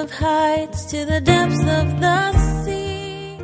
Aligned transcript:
of 0.00 0.10
heights 0.10 0.86
to 0.86 1.04
the 1.04 1.20
depths 1.20 1.60
of 1.60 2.00
the 2.00 2.64
sea. 2.64 3.36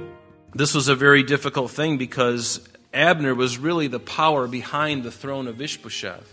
This 0.55 0.75
was 0.75 0.89
a 0.89 0.95
very 0.95 1.23
difficult 1.23 1.71
thing 1.71 1.99
because 1.99 2.67
Abner 2.95 3.35
was 3.35 3.59
really 3.59 3.89
the 3.89 4.01
power 4.01 4.49
behind 4.49 5.03
the 5.03 5.11
throne 5.11 5.49
of 5.49 5.61
Ishbosheth. 5.61 6.33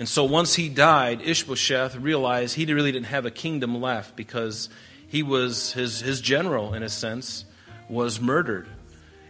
And 0.00 0.08
so 0.08 0.24
once 0.24 0.56
he 0.56 0.68
died, 0.68 1.22
Ishbosheth 1.22 1.94
realized 1.94 2.56
he 2.56 2.64
really 2.66 2.90
didn't 2.90 3.06
have 3.06 3.24
a 3.24 3.30
kingdom 3.30 3.80
left 3.80 4.16
because 4.16 4.68
he 5.06 5.22
was 5.22 5.72
his, 5.74 6.00
his 6.00 6.20
general, 6.20 6.74
in 6.74 6.82
a 6.82 6.88
sense, 6.88 7.44
was 7.88 8.20
murdered. 8.20 8.66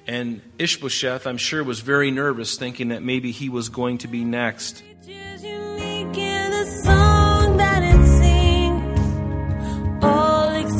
And 0.06 0.40
Ishbosheth, 0.58 1.26
I'm 1.26 1.36
sure, 1.36 1.62
was 1.62 1.80
very 1.80 2.10
nervous, 2.10 2.56
thinking 2.56 2.88
that 2.88 3.02
maybe 3.02 3.32
he 3.32 3.50
was 3.50 3.68
going 3.68 3.98
to 3.98 4.08
be 4.08 4.24
next. 4.24 4.82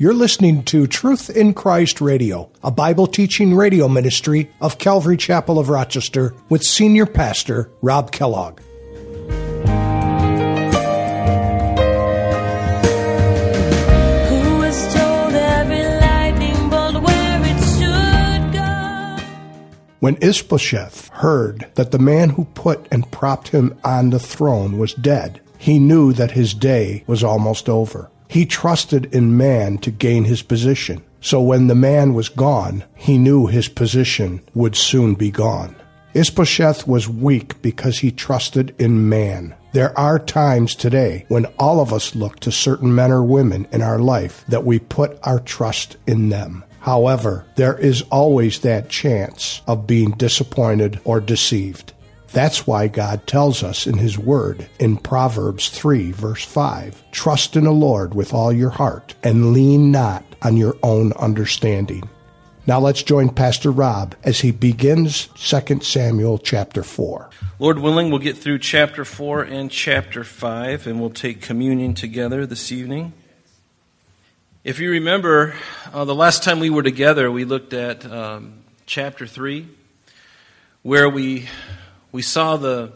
You're 0.00 0.14
listening 0.14 0.62
to 0.62 0.86
Truth 0.86 1.28
in 1.28 1.52
Christ 1.52 2.00
Radio, 2.00 2.50
a 2.64 2.70
Bible 2.70 3.06
teaching 3.06 3.54
radio 3.54 3.86
ministry 3.86 4.50
of 4.58 4.78
Calvary 4.78 5.18
Chapel 5.18 5.58
of 5.58 5.68
Rochester 5.68 6.34
with 6.48 6.62
Senior 6.62 7.04
Pastor 7.04 7.70
Rob 7.82 8.10
Kellogg. 8.10 8.60
Who 8.60 8.64
was 14.56 14.94
told 14.94 15.34
every 15.34 15.84
lightning 15.84 16.70
bolt 16.70 17.02
where 17.02 17.42
it 17.44 17.60
should 17.76 18.54
go? 18.54 19.22
When 19.98 20.16
Ishbosheth 20.22 21.08
heard 21.08 21.70
that 21.74 21.90
the 21.90 21.98
man 21.98 22.30
who 22.30 22.46
put 22.54 22.88
and 22.90 23.12
propped 23.12 23.48
him 23.48 23.78
on 23.84 24.08
the 24.08 24.18
throne 24.18 24.78
was 24.78 24.94
dead, 24.94 25.42
he 25.58 25.78
knew 25.78 26.14
that 26.14 26.30
his 26.30 26.54
day 26.54 27.04
was 27.06 27.22
almost 27.22 27.68
over. 27.68 28.09
He 28.30 28.46
trusted 28.46 29.12
in 29.12 29.36
man 29.36 29.78
to 29.78 29.90
gain 29.90 30.22
his 30.22 30.40
position. 30.40 31.02
So 31.20 31.42
when 31.42 31.66
the 31.66 31.74
man 31.74 32.14
was 32.14 32.28
gone, 32.28 32.84
he 32.94 33.18
knew 33.18 33.48
his 33.48 33.68
position 33.68 34.40
would 34.54 34.76
soon 34.76 35.14
be 35.14 35.32
gone. 35.32 35.74
Ishbosheth 36.14 36.86
was 36.86 37.08
weak 37.08 37.60
because 37.60 37.98
he 37.98 38.12
trusted 38.12 38.72
in 38.78 39.08
man. 39.08 39.56
There 39.72 39.98
are 39.98 40.20
times 40.20 40.76
today 40.76 41.24
when 41.26 41.46
all 41.58 41.80
of 41.80 41.92
us 41.92 42.14
look 42.14 42.38
to 42.40 42.52
certain 42.52 42.94
men 42.94 43.10
or 43.10 43.24
women 43.24 43.66
in 43.72 43.82
our 43.82 43.98
life 43.98 44.44
that 44.46 44.64
we 44.64 44.78
put 44.78 45.18
our 45.24 45.40
trust 45.40 45.96
in 46.06 46.28
them. 46.28 46.64
However, 46.78 47.46
there 47.56 47.76
is 47.76 48.02
always 48.12 48.60
that 48.60 48.88
chance 48.88 49.60
of 49.66 49.88
being 49.88 50.12
disappointed 50.12 51.00
or 51.02 51.18
deceived. 51.18 51.94
That's 52.32 52.66
why 52.66 52.86
God 52.88 53.26
tells 53.26 53.62
us 53.62 53.86
in 53.86 53.98
His 53.98 54.18
Word 54.18 54.68
in 54.78 54.96
Proverbs 54.96 55.68
3, 55.68 56.12
verse 56.12 56.44
5 56.44 57.02
Trust 57.10 57.56
in 57.56 57.64
the 57.64 57.72
Lord 57.72 58.14
with 58.14 58.32
all 58.32 58.52
your 58.52 58.70
heart 58.70 59.14
and 59.22 59.52
lean 59.52 59.90
not 59.90 60.24
on 60.42 60.56
your 60.56 60.76
own 60.82 61.12
understanding. 61.14 62.08
Now 62.66 62.78
let's 62.78 63.02
join 63.02 63.30
Pastor 63.30 63.70
Rob 63.70 64.14
as 64.22 64.40
he 64.40 64.52
begins 64.52 65.26
2 65.34 65.80
Samuel 65.80 66.38
chapter 66.38 66.82
4. 66.82 67.30
Lord 67.58 67.78
willing, 67.78 68.10
we'll 68.10 68.20
get 68.20 68.36
through 68.36 68.58
chapter 68.60 69.04
4 69.04 69.42
and 69.42 69.70
chapter 69.70 70.22
5, 70.22 70.86
and 70.86 71.00
we'll 71.00 71.10
take 71.10 71.42
communion 71.42 71.94
together 71.94 72.46
this 72.46 72.70
evening. 72.70 73.12
If 74.62 74.78
you 74.78 74.90
remember, 74.90 75.54
uh, 75.92 76.04
the 76.04 76.14
last 76.14 76.44
time 76.44 76.60
we 76.60 76.70
were 76.70 76.82
together, 76.82 77.30
we 77.30 77.44
looked 77.44 77.72
at 77.72 78.04
um, 78.04 78.62
chapter 78.86 79.26
3, 79.26 79.66
where 80.82 81.08
we, 81.08 81.48
we 82.12 82.22
saw 82.22 82.56
the 82.56 82.92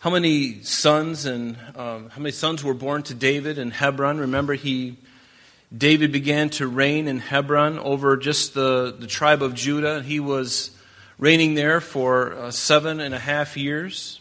how 0.00 0.10
many 0.10 0.60
sons 0.62 1.24
and 1.24 1.56
um, 1.76 2.10
how 2.10 2.20
many 2.20 2.32
sons 2.32 2.62
were 2.62 2.74
born 2.74 3.02
to 3.04 3.14
David 3.14 3.58
in 3.58 3.70
Hebron. 3.70 4.18
Remember, 4.18 4.54
he 4.54 4.98
David 5.76 6.12
began 6.12 6.50
to 6.50 6.66
reign 6.66 7.08
in 7.08 7.20
Hebron 7.20 7.78
over 7.78 8.16
just 8.16 8.54
the, 8.54 8.94
the 8.98 9.06
tribe 9.06 9.42
of 9.42 9.54
Judah. 9.54 10.02
He 10.02 10.20
was 10.20 10.70
reigning 11.18 11.54
there 11.54 11.80
for 11.80 12.34
uh, 12.34 12.50
seven 12.50 13.00
and 13.00 13.14
a 13.14 13.18
half 13.18 13.56
years. 13.56 14.20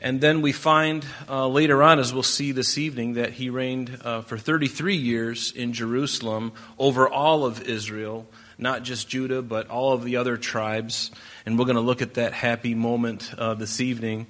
And 0.00 0.20
then 0.20 0.42
we 0.42 0.52
find 0.52 1.04
uh, 1.28 1.48
later 1.48 1.82
on, 1.82 1.98
as 1.98 2.12
we'll 2.12 2.22
see 2.22 2.52
this 2.52 2.78
evening, 2.78 3.14
that 3.14 3.34
he 3.34 3.50
reigned 3.50 3.98
uh, 4.04 4.22
for 4.22 4.36
33 4.36 4.96
years 4.96 5.52
in 5.52 5.72
Jerusalem 5.72 6.52
over 6.78 7.08
all 7.08 7.44
of 7.44 7.62
Israel, 7.62 8.26
not 8.58 8.82
just 8.82 9.08
Judah, 9.08 9.42
but 9.42 9.68
all 9.68 9.92
of 9.92 10.04
the 10.04 10.16
other 10.16 10.36
tribes. 10.36 11.10
And 11.46 11.58
we're 11.58 11.64
going 11.64 11.76
to 11.76 11.82
look 11.82 12.02
at 12.02 12.14
that 12.14 12.32
happy 12.32 12.74
moment 12.74 13.32
uh, 13.36 13.54
this 13.54 13.80
evening. 13.80 14.26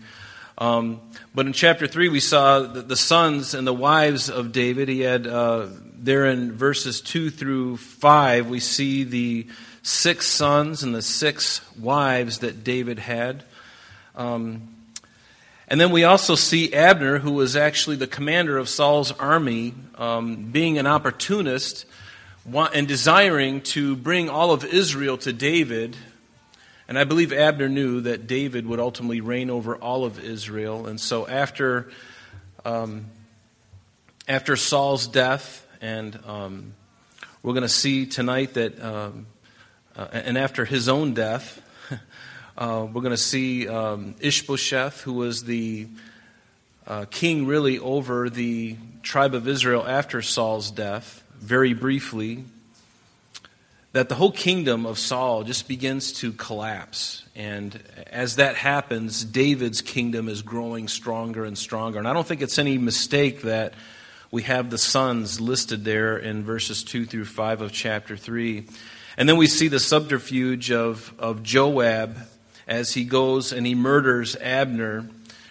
Um, 0.57 1.01
but 1.35 1.47
in 1.47 1.53
chapter 1.53 1.87
3, 1.87 2.09
we 2.09 2.21
saw 2.21 2.61
the, 2.61 2.83
the, 2.83 2.97
sons 2.97 3.55
and 3.55 3.67
the 3.67 3.75
wives 3.75 4.31
of 4.31 4.53
David. 4.53 4.89
He 4.89 5.01
had, 5.01 5.27
uh, 5.27 5.67
there 5.97 6.27
in 6.27 6.53
verses 6.53 7.01
2 7.01 7.31
through 7.31 7.79
5, 7.79 8.49
we 8.49 8.61
see 8.61 9.03
the 9.03 9.49
six 9.83 10.27
sons 10.27 10.83
and 10.83 10.95
the 10.95 11.03
six 11.03 11.61
wives 11.77 12.39
that 12.39 12.63
David 12.63 13.01
had. 13.01 13.43
Um, 14.15 14.75
and 15.67 15.81
then 15.81 15.91
we 15.91 16.05
also 16.05 16.35
see 16.37 16.73
Abner, 16.73 17.19
who 17.19 17.33
was 17.33 17.57
actually 17.57 17.97
the 17.97 18.07
commander 18.07 18.57
of 18.57 18.69
Saul's 18.69 19.13
army, 19.13 19.75
um, 19.97 20.53
being 20.53 20.79
an 20.79 20.87
opportunist 20.87 21.85
and 22.47 22.87
desiring 22.87 23.63
to 23.63 23.97
bring 23.97 24.29
all 24.29 24.53
of 24.53 24.65
Israel 24.65 25.17
to 25.19 25.33
David. 25.33 25.97
And 26.87 26.99
I 26.99 27.05
believe 27.05 27.33
Abner 27.33 27.69
knew 27.69 28.03
that 28.03 28.27
David 28.27 28.67
would 28.67 28.79
ultimately 28.79 29.21
reign 29.21 29.49
over 29.49 29.77
all 29.77 30.05
of 30.05 30.23
Israel. 30.23 30.87
And 30.87 31.01
so 31.01 31.27
after, 31.27 31.91
um, 32.65 33.07
after 34.29 34.57
Saul's 34.57 35.07
death, 35.07 35.67
and 35.81 36.19
um, 36.27 36.75
we're 37.43 37.55
going 37.55 37.63
to 37.63 37.69
see 37.69 38.05
tonight 38.05 38.55
that, 38.55 38.83
um, 38.83 39.27
uh, 39.97 40.09
and 40.13 40.37
after 40.37 40.67
his 40.67 40.89
own 40.89 41.15
death, 41.15 41.63
uh, 42.59 42.87
we're 42.93 43.01
going 43.01 43.11
to 43.11 43.17
see 43.17 43.67
um, 43.67 44.15
Ishbosheth, 44.21 45.01
who 45.01 45.15
was 45.15 45.45
the 45.45 45.89
uh, 46.87 47.07
king 47.11 47.47
really 47.47 47.79
over 47.79 48.29
the 48.29 48.77
tribe 49.03 49.35
of 49.35 49.49
Israel 49.49 49.87
after 49.87 50.21
Saul's 50.21 50.71
death, 50.71 51.24
very 51.45 51.75
briefly, 51.75 52.45
that 53.93 54.09
the 54.09 54.15
whole 54.17 54.33
kingdom 54.33 54.87
of 54.87 54.99
Saul 54.99 55.45
just 55.45 55.69
begins 55.69 56.13
to 56.15 56.33
collapse. 56.33 57.23
And 57.37 57.81
as 58.11 58.37
that 58.37 58.57
happens, 58.57 59.25
David's 59.25 59.83
kingdom 59.83 60.29
is 60.29 60.43
growing 60.43 60.89
stronger 60.89 61.45
and 61.45 61.57
stronger. 61.57 61.99
And 61.99 62.09
I 62.09 62.13
don't 62.13 62.27
think 62.27 62.43
it's 62.43 62.59
any 62.59 62.77
mistake 62.77 63.43
that 63.43 63.75
we 64.33 64.43
have 64.43 64.71
the 64.71 64.79
sons 64.79 65.41
listed 65.41 65.85
there 65.85 66.17
in 66.17 66.43
verses 66.43 66.83
2 66.83 67.07
through 67.07 67.27
5 67.27 67.61
of 67.61 67.73
chapter 67.73 68.17
3. 68.17 68.67
And 69.17 69.29
then 69.29 69.37
we 69.37 69.47
see 69.47 69.69
the 69.69 69.79
subterfuge 69.79 70.73
of, 70.73 71.15
of 71.19 71.45
Joab 71.45 72.19
as 72.67 72.95
he 72.95 73.05
goes 73.05 73.53
and 73.53 73.65
he 73.65 73.77
murders 73.77 74.35
Abner. 74.37 75.09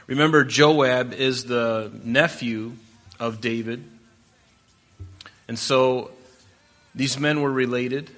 Remember, 0.07 0.44
Joab 0.44 1.13
is 1.13 1.45
the 1.45 1.91
nephew 2.03 2.73
of 3.21 3.39
David. 3.39 3.85
And 5.48 5.57
so 5.60 6.12
these 6.95 7.19
men 7.19 7.42
were 7.42 7.51
related. 7.51 8.10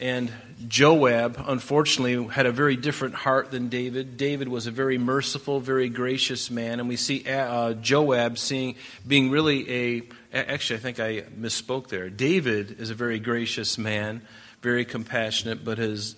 And 0.00 0.32
Joab, 0.66 1.44
unfortunately, 1.46 2.26
had 2.32 2.46
a 2.46 2.52
very 2.52 2.76
different 2.76 3.14
heart 3.14 3.50
than 3.50 3.68
David. 3.68 4.16
David 4.16 4.48
was 4.48 4.66
a 4.66 4.70
very 4.70 4.96
merciful, 4.96 5.60
very 5.60 5.90
gracious 5.90 6.50
man. 6.50 6.80
And 6.80 6.88
we 6.88 6.96
see 6.96 7.28
uh, 7.28 7.74
Joab 7.74 8.38
seeing, 8.38 8.76
being 9.06 9.30
really 9.30 9.70
a. 9.70 10.02
Actually, 10.32 10.78
I 10.78 10.82
think 10.82 11.00
I 11.00 11.20
misspoke 11.38 11.88
there. 11.88 12.08
David 12.08 12.80
is 12.80 12.88
a 12.88 12.94
very 12.94 13.18
gracious 13.18 13.76
man, 13.76 14.22
very 14.62 14.86
compassionate, 14.86 15.64
but 15.64 15.76
his, 15.76 16.16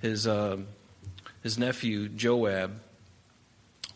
his, 0.00 0.26
uh, 0.26 0.58
his 1.42 1.58
nephew, 1.58 2.08
Joab, 2.08 2.72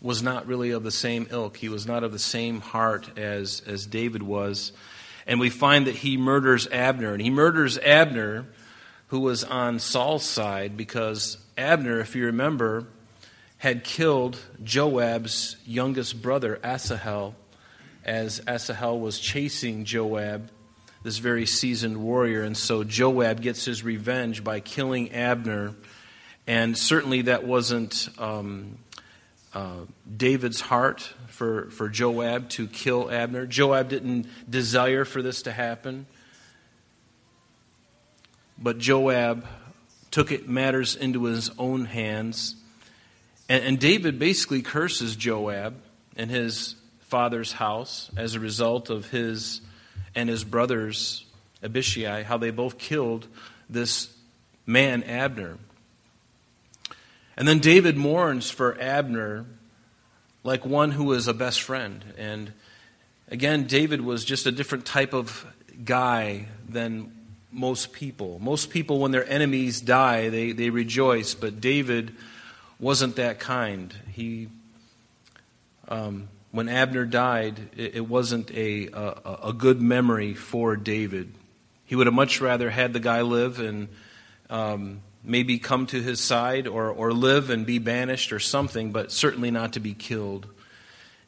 was 0.00 0.22
not 0.22 0.46
really 0.46 0.70
of 0.70 0.82
the 0.82 0.90
same 0.90 1.26
ilk. 1.30 1.56
He 1.56 1.68
was 1.68 1.86
not 1.86 2.04
of 2.04 2.12
the 2.12 2.18
same 2.18 2.60
heart 2.60 3.18
as, 3.18 3.62
as 3.66 3.86
David 3.86 4.22
was. 4.22 4.72
And 5.26 5.40
we 5.40 5.50
find 5.50 5.86
that 5.86 5.96
he 5.96 6.16
murders 6.16 6.68
Abner. 6.68 7.12
And 7.12 7.22
he 7.22 7.30
murders 7.30 7.78
Abner, 7.78 8.46
who 9.08 9.20
was 9.20 9.42
on 9.44 9.78
Saul's 9.78 10.24
side, 10.24 10.76
because 10.76 11.38
Abner, 11.56 12.00
if 12.00 12.14
you 12.14 12.26
remember, 12.26 12.86
had 13.58 13.84
killed 13.84 14.38
Joab's 14.62 15.56
youngest 15.64 16.20
brother, 16.20 16.60
Asahel, 16.62 17.34
as 18.04 18.40
Asahel 18.46 19.00
was 19.00 19.18
chasing 19.18 19.84
Joab, 19.84 20.50
this 21.02 21.18
very 21.18 21.46
seasoned 21.46 21.96
warrior. 21.96 22.42
And 22.42 22.56
so 22.56 22.84
Joab 22.84 23.40
gets 23.40 23.64
his 23.64 23.82
revenge 23.82 24.44
by 24.44 24.60
killing 24.60 25.12
Abner. 25.12 25.74
And 26.46 26.76
certainly 26.76 27.22
that 27.22 27.44
wasn't 27.44 28.08
um, 28.18 28.78
uh, 29.56 29.86
David's 30.14 30.60
heart 30.60 31.14
for, 31.28 31.70
for 31.70 31.88
Joab 31.88 32.50
to 32.50 32.66
kill 32.66 33.10
Abner. 33.10 33.46
Joab 33.46 33.88
didn't 33.88 34.26
desire 34.50 35.06
for 35.06 35.22
this 35.22 35.40
to 35.42 35.52
happen. 35.52 36.04
But 38.58 38.76
Joab 38.76 39.46
took 40.10 40.30
it, 40.30 40.46
matters 40.46 40.94
into 40.94 41.24
his 41.24 41.50
own 41.58 41.86
hands. 41.86 42.54
And, 43.48 43.64
and 43.64 43.78
David 43.78 44.18
basically 44.18 44.60
curses 44.60 45.16
Joab 45.16 45.76
and 46.18 46.30
his 46.30 46.74
father's 47.00 47.52
house 47.52 48.10
as 48.14 48.34
a 48.34 48.40
result 48.40 48.90
of 48.90 49.08
his 49.08 49.62
and 50.14 50.28
his 50.28 50.44
brothers, 50.44 51.24
Abishai, 51.62 52.24
how 52.24 52.36
they 52.36 52.50
both 52.50 52.76
killed 52.76 53.26
this 53.70 54.14
man, 54.66 55.02
Abner. 55.04 55.56
And 57.36 57.46
then 57.46 57.58
David 57.58 57.96
mourns 57.96 58.50
for 58.50 58.80
Abner 58.80 59.46
like 60.42 60.64
one 60.64 60.92
who 60.92 61.12
is 61.12 61.28
a 61.28 61.34
best 61.34 61.60
friend. 61.60 62.04
And 62.16 62.52
again, 63.28 63.66
David 63.66 64.00
was 64.00 64.24
just 64.24 64.46
a 64.46 64.52
different 64.52 64.86
type 64.86 65.12
of 65.12 65.44
guy 65.84 66.46
than 66.68 67.12
most 67.50 67.92
people. 67.92 68.38
Most 68.38 68.70
people, 68.70 69.00
when 69.00 69.10
their 69.10 69.28
enemies 69.28 69.80
die, 69.80 70.28
they, 70.28 70.52
they 70.52 70.70
rejoice, 70.70 71.34
but 71.34 71.60
David 71.60 72.14
wasn't 72.78 73.16
that 73.16 73.40
kind. 73.40 73.94
He, 74.12 74.48
um, 75.88 76.28
when 76.52 76.68
Abner 76.68 77.04
died, 77.04 77.58
it, 77.76 77.96
it 77.96 78.08
wasn't 78.08 78.50
a, 78.52 78.88
a, 78.92 79.38
a, 79.44 79.52
good 79.52 79.80
memory 79.80 80.34
for 80.34 80.76
David. 80.76 81.32
He 81.86 81.96
would 81.96 82.06
have 82.06 82.14
much 82.14 82.40
rather 82.40 82.70
had 82.70 82.92
the 82.92 83.00
guy 83.00 83.22
live 83.22 83.58
and 83.58 83.88
um, 84.50 85.00
maybe 85.26 85.58
come 85.58 85.86
to 85.86 86.00
his 86.00 86.20
side 86.20 86.66
or, 86.66 86.90
or 86.90 87.12
live 87.12 87.50
and 87.50 87.66
be 87.66 87.78
banished 87.78 88.32
or 88.32 88.38
something, 88.38 88.92
but 88.92 89.12
certainly 89.12 89.50
not 89.50 89.72
to 89.74 89.80
be 89.80 89.94
killed. 89.94 90.46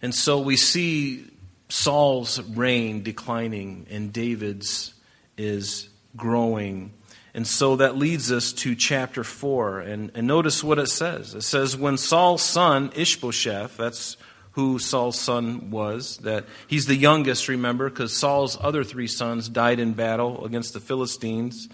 And 0.01 0.15
so 0.15 0.39
we 0.39 0.57
see 0.57 1.25
Saul's 1.69 2.41
reign 2.41 3.03
declining 3.03 3.87
and 3.91 4.13
David's 4.13 4.95
is 5.37 5.89
growing. 6.17 6.93
And 7.35 7.47
so 7.47 7.77
that 7.77 7.97
leads 7.97 8.33
us 8.33 8.53
to 8.55 8.75
chapter 8.75 9.23
4. 9.23 9.81
And, 9.81 10.11
and 10.15 10.27
notice 10.27 10.65
what 10.65 10.79
it 10.79 10.89
says. 10.89 11.35
It 11.35 11.43
says, 11.43 11.77
When 11.77 11.97
Saul's 11.97 12.43
son, 12.43 12.91
Ishbosheth, 12.97 13.77
that's 13.77 14.17
who 14.53 14.79
Saul's 14.79 15.21
son 15.21 15.71
was, 15.71 16.17
that 16.19 16.47
he's 16.67 16.87
the 16.87 16.97
youngest, 16.97 17.47
remember, 17.47 17.89
because 17.89 18.17
Saul's 18.17 18.59
other 18.61 18.83
three 18.83 19.07
sons 19.07 19.49
died 19.49 19.79
in 19.79 19.93
battle 19.93 20.45
against 20.45 20.73
the 20.73 20.81
Philistines. 20.81 21.69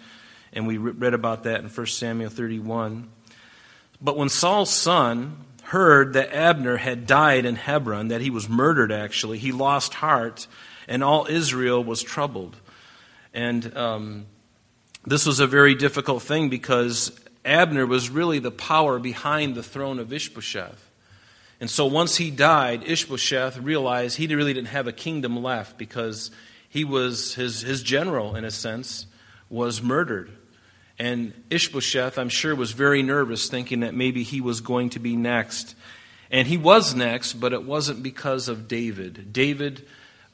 And 0.55 0.67
we 0.67 0.79
read 0.79 1.15
about 1.15 1.43
that 1.45 1.61
in 1.61 1.69
1 1.69 1.87
Samuel 1.87 2.31
31. 2.31 3.11
But 4.01 4.17
when 4.17 4.29
Saul's 4.29 4.71
son 4.71 5.45
heard 5.65 6.13
that 6.13 6.33
Abner 6.33 6.77
had 6.77 7.07
died 7.07 7.45
in 7.45 7.57
Hebron, 7.57 8.09
that 8.09 8.21
he 8.21 8.31
was 8.31 8.49
murdered 8.49 8.93
actually, 8.93 9.39
he 9.39 9.51
lost 9.51 9.95
heart, 9.95 10.47
and 10.87 11.03
all 11.03 11.27
Israel 11.29 11.83
was 11.83 12.03
troubled. 12.03 12.57
And 13.33 13.77
um, 13.77 14.27
this 15.05 15.27
was 15.27 15.41
a 15.41 15.47
very 15.47 15.75
difficult 15.75 16.23
thing 16.23 16.49
because 16.49 17.19
Abner 17.45 17.85
was 17.85 18.09
really 18.09 18.39
the 18.39 18.53
power 18.53 19.01
behind 19.01 19.57
the 19.57 19.63
throne 19.63 19.99
of 19.99 20.13
Ishbosheth. 20.13 20.91
And 21.61 21.69
so 21.69 21.87
once 21.87 22.17
he 22.17 22.31
died, 22.31 22.85
Ishbosheth 22.87 23.59
realized 23.59 24.19
he 24.19 24.27
really 24.33 24.55
didn't 24.55 24.69
have 24.69 24.87
a 24.87 24.93
kingdom 24.93 25.43
left 25.43 25.79
because 25.79 26.31
he 26.69 26.85
was, 26.85 27.35
his, 27.35 27.63
his 27.63 27.83
general, 27.83 28.37
in 28.37 28.45
a 28.45 28.51
sense, 28.51 29.07
was 29.49 29.83
murdered. 29.83 30.31
And 30.99 31.33
Ishbosheth, 31.51 32.19
I'm 32.19 32.29
sure, 32.29 32.55
was 32.55 32.73
very 32.73 33.03
nervous, 33.03 33.49
thinking 33.49 33.81
that 33.81 33.95
maybe 33.95 34.23
he 34.23 34.41
was 34.41 34.61
going 34.61 34.91
to 34.91 34.99
be 34.99 35.17
next. 35.17 35.75
And 36.31 36.47
he 36.47 36.57
was 36.57 36.95
next, 36.95 37.35
but 37.35 37.53
it 37.53 37.65
wasn't 37.65 38.03
because 38.03 38.49
of 38.49 38.69
David. 38.69 39.33
David 39.33 39.87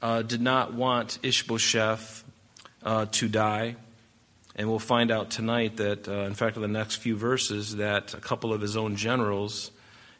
uh, 0.03 0.23
did 0.23 0.41
not 0.41 0.75
want 0.75 1.19
Ishbosheth 1.23 2.25
uh, 2.83 3.07
to 3.12 3.29
die. 3.29 3.77
And 4.57 4.69
we'll 4.69 4.79
find 4.79 5.11
out 5.11 5.31
tonight 5.31 5.77
that, 5.79 6.09
uh, 6.09 6.23
in 6.23 6.35
fact, 6.35 6.57
in 6.57 6.62
the 6.62 6.69
next 6.69 6.97
few 6.97 7.17
verses, 7.17 7.77
that 7.77 8.15
a 8.15 8.21
couple 8.21 8.53
of 8.53 8.61
his 8.61 8.77
own 8.77 8.97
generals, 8.97 9.71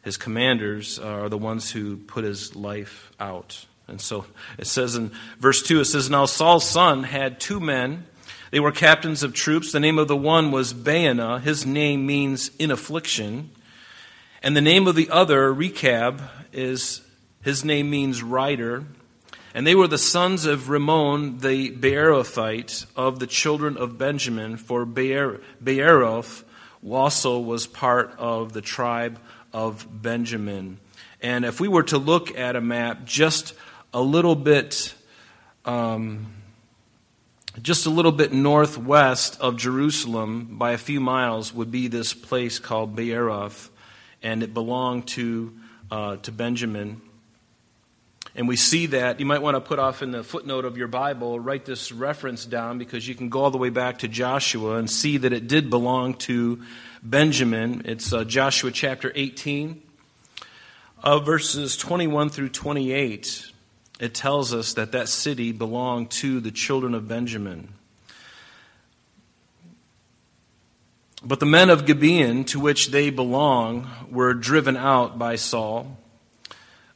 his 0.03 0.17
commanders, 0.17 0.97
uh, 0.97 1.05
are 1.05 1.29
the 1.29 1.37
ones 1.37 1.71
who 1.71 1.97
put 1.97 2.23
his 2.23 2.55
life 2.55 3.11
out. 3.19 3.65
And 3.87 3.99
so 3.99 4.25
it 4.57 4.67
says 4.67 4.95
in 4.95 5.11
verse 5.39 5.61
2, 5.61 5.81
it 5.81 5.85
says, 5.85 6.09
Now 6.09 6.25
Saul's 6.25 6.67
son 6.67 7.03
had 7.03 7.39
two 7.39 7.59
men. 7.59 8.05
They 8.51 8.59
were 8.59 8.73
captains 8.73 9.23
of 9.23 9.33
troops. 9.33 9.71
The 9.71 9.79
name 9.79 9.97
of 9.97 10.09
the 10.09 10.15
one 10.17 10.51
was 10.51 10.73
Baanah. 10.73 11.41
His 11.41 11.65
name 11.65 12.05
means 12.05 12.51
in 12.59 12.69
affliction. 12.69 13.49
And 14.43 14.57
the 14.57 14.61
name 14.61 14.87
of 14.87 14.95
the 14.95 15.09
other, 15.09 15.53
Rechab, 15.53 16.21
is 16.51 17.01
his 17.41 17.63
name 17.63 17.89
means 17.89 18.21
rider. 18.21 18.83
And 19.53 19.65
they 19.65 19.73
were 19.73 19.87
the 19.87 19.97
sons 19.97 20.45
of 20.45 20.69
Rimmon 20.69 21.39
the 21.39 21.71
Beerothite 21.71 22.85
of 22.95 23.19
the 23.19 23.27
children 23.27 23.77
of 23.77 23.97
Benjamin, 23.97 24.57
for 24.57 24.85
Beeroth 24.85 26.43
also 26.85 27.39
was 27.39 27.67
part 27.67 28.13
of 28.17 28.51
the 28.51 28.61
tribe 28.61 29.19
of 29.53 29.87
Benjamin. 29.89 30.77
And 31.21 31.45
if 31.45 31.59
we 31.59 31.67
were 31.67 31.83
to 31.83 31.97
look 31.97 32.37
at 32.37 32.55
a 32.55 32.61
map 32.61 33.05
just 33.05 33.53
a 33.93 34.01
little 34.01 34.35
bit, 34.35 34.93
um, 35.65 36.27
just 37.59 37.85
a 37.85 37.89
little 37.89 38.13
bit 38.13 38.31
northwest 38.31 39.39
of 39.41 39.57
Jerusalem, 39.57 40.57
by 40.57 40.71
a 40.71 40.77
few 40.77 41.01
miles, 41.01 41.53
would 41.53 41.71
be 41.71 41.87
this 41.87 42.13
place 42.13 42.59
called 42.59 42.95
Beeroth, 42.95 43.69
and 44.23 44.41
it 44.41 44.53
belonged 44.53 45.07
to 45.09 45.53
uh, 45.91 46.15
to 46.17 46.31
Benjamin. 46.31 47.01
And 48.33 48.47
we 48.47 48.55
see 48.55 48.85
that. 48.87 49.19
You 49.19 49.25
might 49.25 49.41
want 49.41 49.55
to 49.55 49.61
put 49.61 49.77
off 49.77 50.01
in 50.01 50.11
the 50.11 50.23
footnote 50.23 50.63
of 50.63 50.77
your 50.77 50.87
Bible, 50.87 51.37
write 51.37 51.65
this 51.65 51.91
reference 51.91 52.45
down 52.45 52.77
because 52.77 53.05
you 53.05 53.13
can 53.13 53.27
go 53.27 53.43
all 53.43 53.51
the 53.51 53.57
way 53.57 53.69
back 53.69 53.99
to 53.99 54.07
Joshua 54.07 54.77
and 54.77 54.89
see 54.89 55.17
that 55.17 55.33
it 55.33 55.47
did 55.49 55.69
belong 55.69 56.13
to 56.13 56.61
Benjamin. 57.03 57.81
It's 57.83 58.13
uh, 58.13 58.23
Joshua 58.23 58.71
chapter 58.71 59.11
18, 59.13 59.81
uh, 61.03 61.19
verses 61.19 61.75
21 61.75 62.29
through 62.29 62.49
28. 62.49 63.50
It 64.01 64.15
tells 64.15 64.51
us 64.51 64.73
that 64.73 64.93
that 64.93 65.09
city 65.09 65.51
belonged 65.51 66.09
to 66.11 66.39
the 66.39 66.49
children 66.49 66.95
of 66.95 67.07
Benjamin. 67.07 67.75
But 71.23 71.39
the 71.39 71.45
men 71.45 71.69
of 71.69 71.85
Gibeon, 71.85 72.45
to 72.45 72.59
which 72.59 72.87
they 72.87 73.11
belong, 73.11 73.87
were 74.09 74.33
driven 74.33 74.75
out 74.75 75.19
by 75.19 75.35
Saul. 75.35 75.99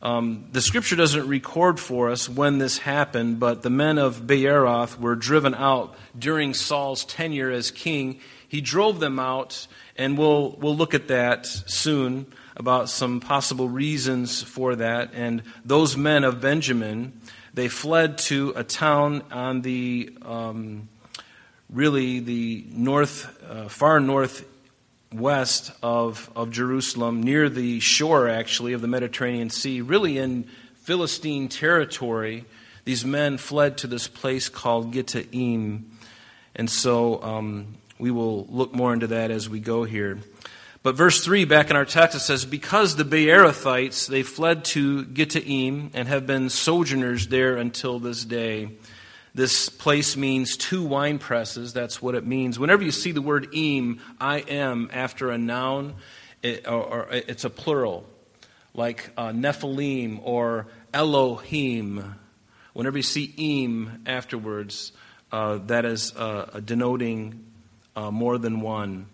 Um, 0.01 0.47
the 0.51 0.61
scripture 0.61 0.95
doesn't 0.95 1.27
record 1.27 1.79
for 1.79 2.11
us 2.11 2.29
when 2.29 2.57
this 2.57 2.79
happened, 2.79 3.39
but 3.39 3.63
the 3.63 3.69
men 3.69 3.97
of 3.97 4.27
Beeroth 4.27 4.99
were 4.99 5.15
driven 5.15 5.55
out 5.55 5.95
during 6.17 6.53
Saul's 6.53 7.05
tenure 7.05 7.49
as 7.49 7.71
king. 7.71 8.19
He 8.47 8.61
drove 8.61 8.99
them 8.99 9.19
out, 9.19 9.67
and 9.97 10.17
we'll, 10.17 10.51
we'll 10.59 10.75
look 10.75 10.93
at 10.93 11.07
that 11.07 11.45
soon 11.45 12.27
about 12.55 12.89
some 12.89 13.19
possible 13.19 13.67
reasons 13.67 14.43
for 14.43 14.75
that. 14.75 15.11
And 15.13 15.43
those 15.63 15.97
men 15.97 16.23
of 16.23 16.39
Benjamin, 16.39 17.19
they 17.53 17.67
fled 17.67 18.17
to 18.19 18.53
a 18.55 18.63
town 18.63 19.23
on 19.31 19.61
the 19.61 20.15
um, 20.21 20.87
really 21.69 22.19
the 22.19 22.65
north, 22.69 23.43
uh, 23.49 23.67
far 23.67 23.99
north 23.99 24.45
west 25.19 25.71
of, 25.81 26.31
of 26.35 26.51
Jerusalem, 26.51 27.23
near 27.23 27.49
the 27.49 27.79
shore, 27.79 28.27
actually, 28.27 28.73
of 28.73 28.81
the 28.81 28.87
Mediterranean 28.87 29.49
Sea, 29.49 29.81
really 29.81 30.17
in 30.17 30.45
Philistine 30.83 31.47
territory. 31.47 32.45
These 32.83 33.03
men 33.03 33.37
fled 33.37 33.77
to 33.79 33.87
this 33.87 34.07
place 34.07 34.49
called 34.49 34.91
Gittaim. 34.91 35.85
And 36.55 36.69
so 36.69 37.21
um, 37.23 37.75
we 37.97 38.11
will 38.11 38.45
look 38.45 38.73
more 38.73 38.93
into 38.93 39.07
that 39.07 39.31
as 39.31 39.49
we 39.49 39.59
go 39.59 39.83
here. 39.83 40.19
But 40.83 40.95
verse 40.95 41.23
3 41.23 41.45
back 41.45 41.71
in 41.71 41.75
our 41.75 41.85
text 41.85 42.15
it 42.15 42.19
says, 42.19 42.45
Because 42.45 42.95
the 42.95 43.03
Beerothites, 43.03 44.07
they 44.07 44.21
fled 44.21 44.63
to 44.65 45.03
Gittaim 45.05 45.89
and 45.95 46.07
have 46.07 46.27
been 46.27 46.49
sojourners 46.49 47.27
there 47.27 47.57
until 47.57 47.97
this 47.99 48.23
day. 48.23 48.69
This 49.35 49.67
place 49.67 50.15
means 50.15 50.55
two 50.55 50.81
wine 50.81 51.19
presses. 51.19 51.73
That's 51.73 52.01
what 52.01 52.15
it 52.15 52.25
means. 52.25 52.57
Whenever 52.57 52.83
you 52.83 52.91
see 52.91 53.11
the 53.11 53.21
word 53.21 53.49
im, 53.53 53.99
I 54.17 54.37
am, 54.37 54.89
after 54.93 55.29
a 55.29 55.37
noun, 55.37 55.95
it, 56.41 56.65
or, 56.65 56.83
or, 56.83 57.07
it's 57.11 57.43
a 57.43 57.49
plural, 57.49 58.07
like 58.73 59.09
uh, 59.17 59.31
Nephilim 59.31 60.21
or 60.23 60.67
Elohim. 60.93 62.15
Whenever 62.71 62.95
you 62.95 63.03
see 63.03 63.33
im 63.35 64.03
afterwards, 64.05 64.93
uh, 65.33 65.57
that 65.65 65.83
is 65.83 66.15
uh, 66.15 66.61
denoting 66.63 67.43
uh, 67.93 68.11
more 68.11 68.37
than 68.37 68.61
one. 68.61 69.07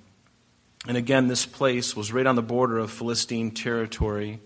And 0.88 0.98
again, 0.98 1.30
this 1.30 1.48
place 1.48 1.96
was 1.96 2.14
right 2.14 2.28
on 2.28 2.36
the 2.36 2.44
border 2.44 2.78
of 2.78 2.92
Philistine 2.92 3.50
territory, 3.50 4.40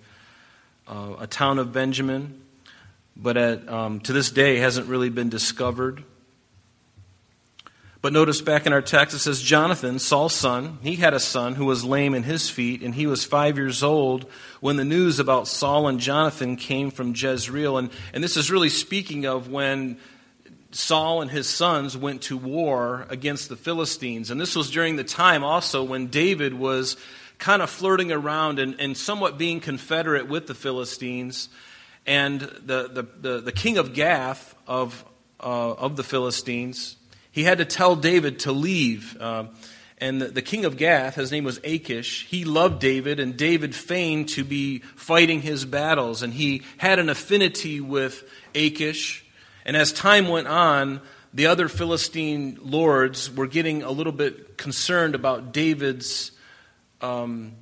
uh, 0.88 1.16
a 1.20 1.28
town 1.28 1.60
of 1.60 1.74
Benjamin 1.74 2.45
but 3.16 3.38
at, 3.38 3.68
um, 3.70 4.00
to 4.02 4.14
this 4.14 4.32
day 4.32 4.58
hasn't 4.58 4.88
really 4.88 5.10
been 5.10 5.30
discovered. 5.30 6.04
But 8.02 8.14
notice 8.14 8.40
back 8.40 8.68
in 8.68 8.74
our 8.74 8.84
text, 8.84 9.16
it 9.16 9.20
says 9.20 9.42
Jonathan, 9.42 9.98
Saul's 9.98 10.36
son, 10.36 10.78
he 10.84 10.98
had 10.98 11.16
a 11.16 11.20
son 11.20 11.56
who 11.56 11.66
was 11.66 11.84
lame 11.84 12.14
in 12.14 12.22
his 12.22 12.52
feet, 12.52 12.84
and 12.84 12.94
he 12.94 13.08
was 13.08 13.26
five 13.26 13.58
years 13.58 13.82
old 13.82 14.30
when 14.60 14.76
the 14.76 14.86
news 14.86 15.18
about 15.20 15.48
Saul 15.48 15.88
and 15.88 16.00
Jonathan 16.00 16.56
came 16.56 16.92
from 16.92 17.16
Jezreel. 17.16 17.80
And, 17.80 17.90
and 18.14 18.24
this 18.24 18.38
is 18.38 18.52
really 18.52 18.70
speaking 18.70 19.26
of 19.26 19.50
when 19.50 19.98
Saul 20.70 21.24
and 21.24 21.32
his 21.32 21.50
sons 21.50 21.98
went 21.98 22.22
to 22.24 22.38
war 22.38 23.08
against 23.10 23.50
the 23.50 23.56
Philistines. 23.56 24.30
And 24.30 24.40
this 24.40 24.56
was 24.56 24.70
during 24.70 24.98
the 24.98 25.04
time 25.04 25.44
also 25.44 25.84
when 25.84 26.06
David 26.06 26.54
was 26.54 26.98
kind 27.40 27.62
of 27.62 27.72
flirting 27.72 28.12
around 28.12 28.60
and, 28.60 28.80
and 28.80 28.96
somewhat 28.96 29.40
being 29.40 29.60
confederate 29.60 30.28
with 30.28 30.46
the 30.46 30.54
Philistines. 30.54 31.50
And 32.06 32.40
the, 32.40 32.88
the, 32.88 33.08
the, 33.20 33.42
the 33.42 33.52
king 33.52 33.78
of 33.78 33.94
Gath 33.94 34.56
of, 34.68 35.04
uh, 35.40 35.74
of 35.74 35.96
the 35.96 36.04
Philistines, 36.04 36.98
he 37.32 37.44
had 37.44 37.58
to 37.58 37.66
tell 37.66 37.96
David 37.96 38.40
to 38.40 38.52
leave. 38.52 39.18
Uh, 39.20 39.46
and 39.98 40.22
the, 40.22 40.28
the, 40.28 40.42
king 40.42 40.66
of 40.66 40.78
Gath, 40.78 41.16
his 41.16 41.32
name 41.32 41.44
was 41.44 41.60
Achish, 41.64 42.28
he 42.28 42.46
loved 42.46 42.80
David, 42.80 43.20
and 43.20 43.36
David 43.36 43.74
feigned 43.74 44.30
to 44.30 44.44
be 44.44 44.80
fighting 44.80 45.42
his 45.42 45.66
battles. 45.66 46.22
And 46.22 46.34
he 46.34 46.64
had 46.78 47.00
an 47.00 47.10
affinity 47.10 47.82
with 47.82 48.24
Achish. 48.54 49.26
And 49.66 49.76
as 49.76 49.92
time 49.92 50.28
went 50.28 50.48
on, 50.48 51.02
the 51.34 51.48
other 51.48 51.68
Philistine 51.68 52.60
lords 52.62 53.34
were 53.34 53.48
getting 53.48 53.84
a 53.84 53.92
little 53.92 54.14
bit 54.14 54.58
concerned 54.58 55.16
about 55.16 55.54
David's. 55.54 56.32
Um, 57.02 57.54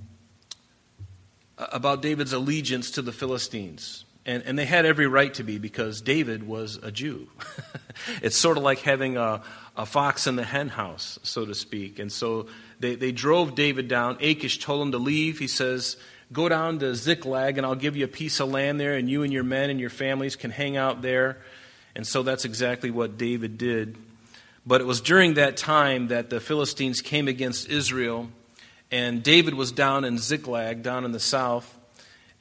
about 1.57 2.01
David's 2.01 2.33
allegiance 2.33 2.91
to 2.91 3.01
the 3.01 3.11
Philistines. 3.11 4.05
And, 4.25 4.43
and 4.43 4.57
they 4.57 4.65
had 4.65 4.85
every 4.85 5.07
right 5.07 5.33
to 5.35 5.43
be 5.43 5.57
because 5.57 6.01
David 6.01 6.47
was 6.47 6.77
a 6.77 6.91
Jew. 6.91 7.27
it's 8.21 8.37
sort 8.37 8.57
of 8.57 8.63
like 8.63 8.79
having 8.79 9.17
a, 9.17 9.41
a 9.75 9.85
fox 9.85 10.27
in 10.27 10.37
the 10.37 10.45
hen 10.45 10.69
house, 10.69 11.19
so 11.23 11.45
to 11.45 11.53
speak. 11.53 11.99
And 11.99 12.11
so 12.11 12.47
they, 12.79 12.95
they 12.95 13.11
drove 13.11 13.55
David 13.55 13.89
down. 13.89 14.17
Achish 14.21 14.59
told 14.59 14.81
him 14.81 14.91
to 14.93 14.97
leave. 14.97 15.39
He 15.39 15.47
says, 15.47 15.97
Go 16.31 16.47
down 16.49 16.79
to 16.79 16.95
Ziklag, 16.95 17.57
and 17.57 17.67
I'll 17.67 17.75
give 17.75 17.97
you 17.97 18.05
a 18.05 18.07
piece 18.09 18.39
of 18.39 18.49
land 18.49 18.79
there, 18.79 18.95
and 18.95 19.09
you 19.09 19.23
and 19.23 19.31
your 19.31 19.43
men 19.43 19.69
and 19.69 19.79
your 19.79 19.91
families 19.91 20.35
can 20.35 20.51
hang 20.51 20.77
out 20.77 21.01
there. 21.01 21.37
And 21.95 22.07
so 22.07 22.23
that's 22.23 22.45
exactly 22.45 22.89
what 22.89 23.17
David 23.17 23.57
did. 23.57 23.97
But 24.65 24.81
it 24.81 24.87
was 24.87 25.01
during 25.01 25.35
that 25.35 25.57
time 25.57 26.07
that 26.07 26.29
the 26.29 26.39
Philistines 26.39 27.01
came 27.01 27.27
against 27.27 27.69
Israel, 27.69 28.29
and 28.89 29.21
David 29.21 29.53
was 29.53 29.71
down 29.71 30.05
in 30.05 30.17
Ziklag, 30.17 30.81
down 30.81 31.03
in 31.03 31.11
the 31.11 31.19
south 31.19 31.77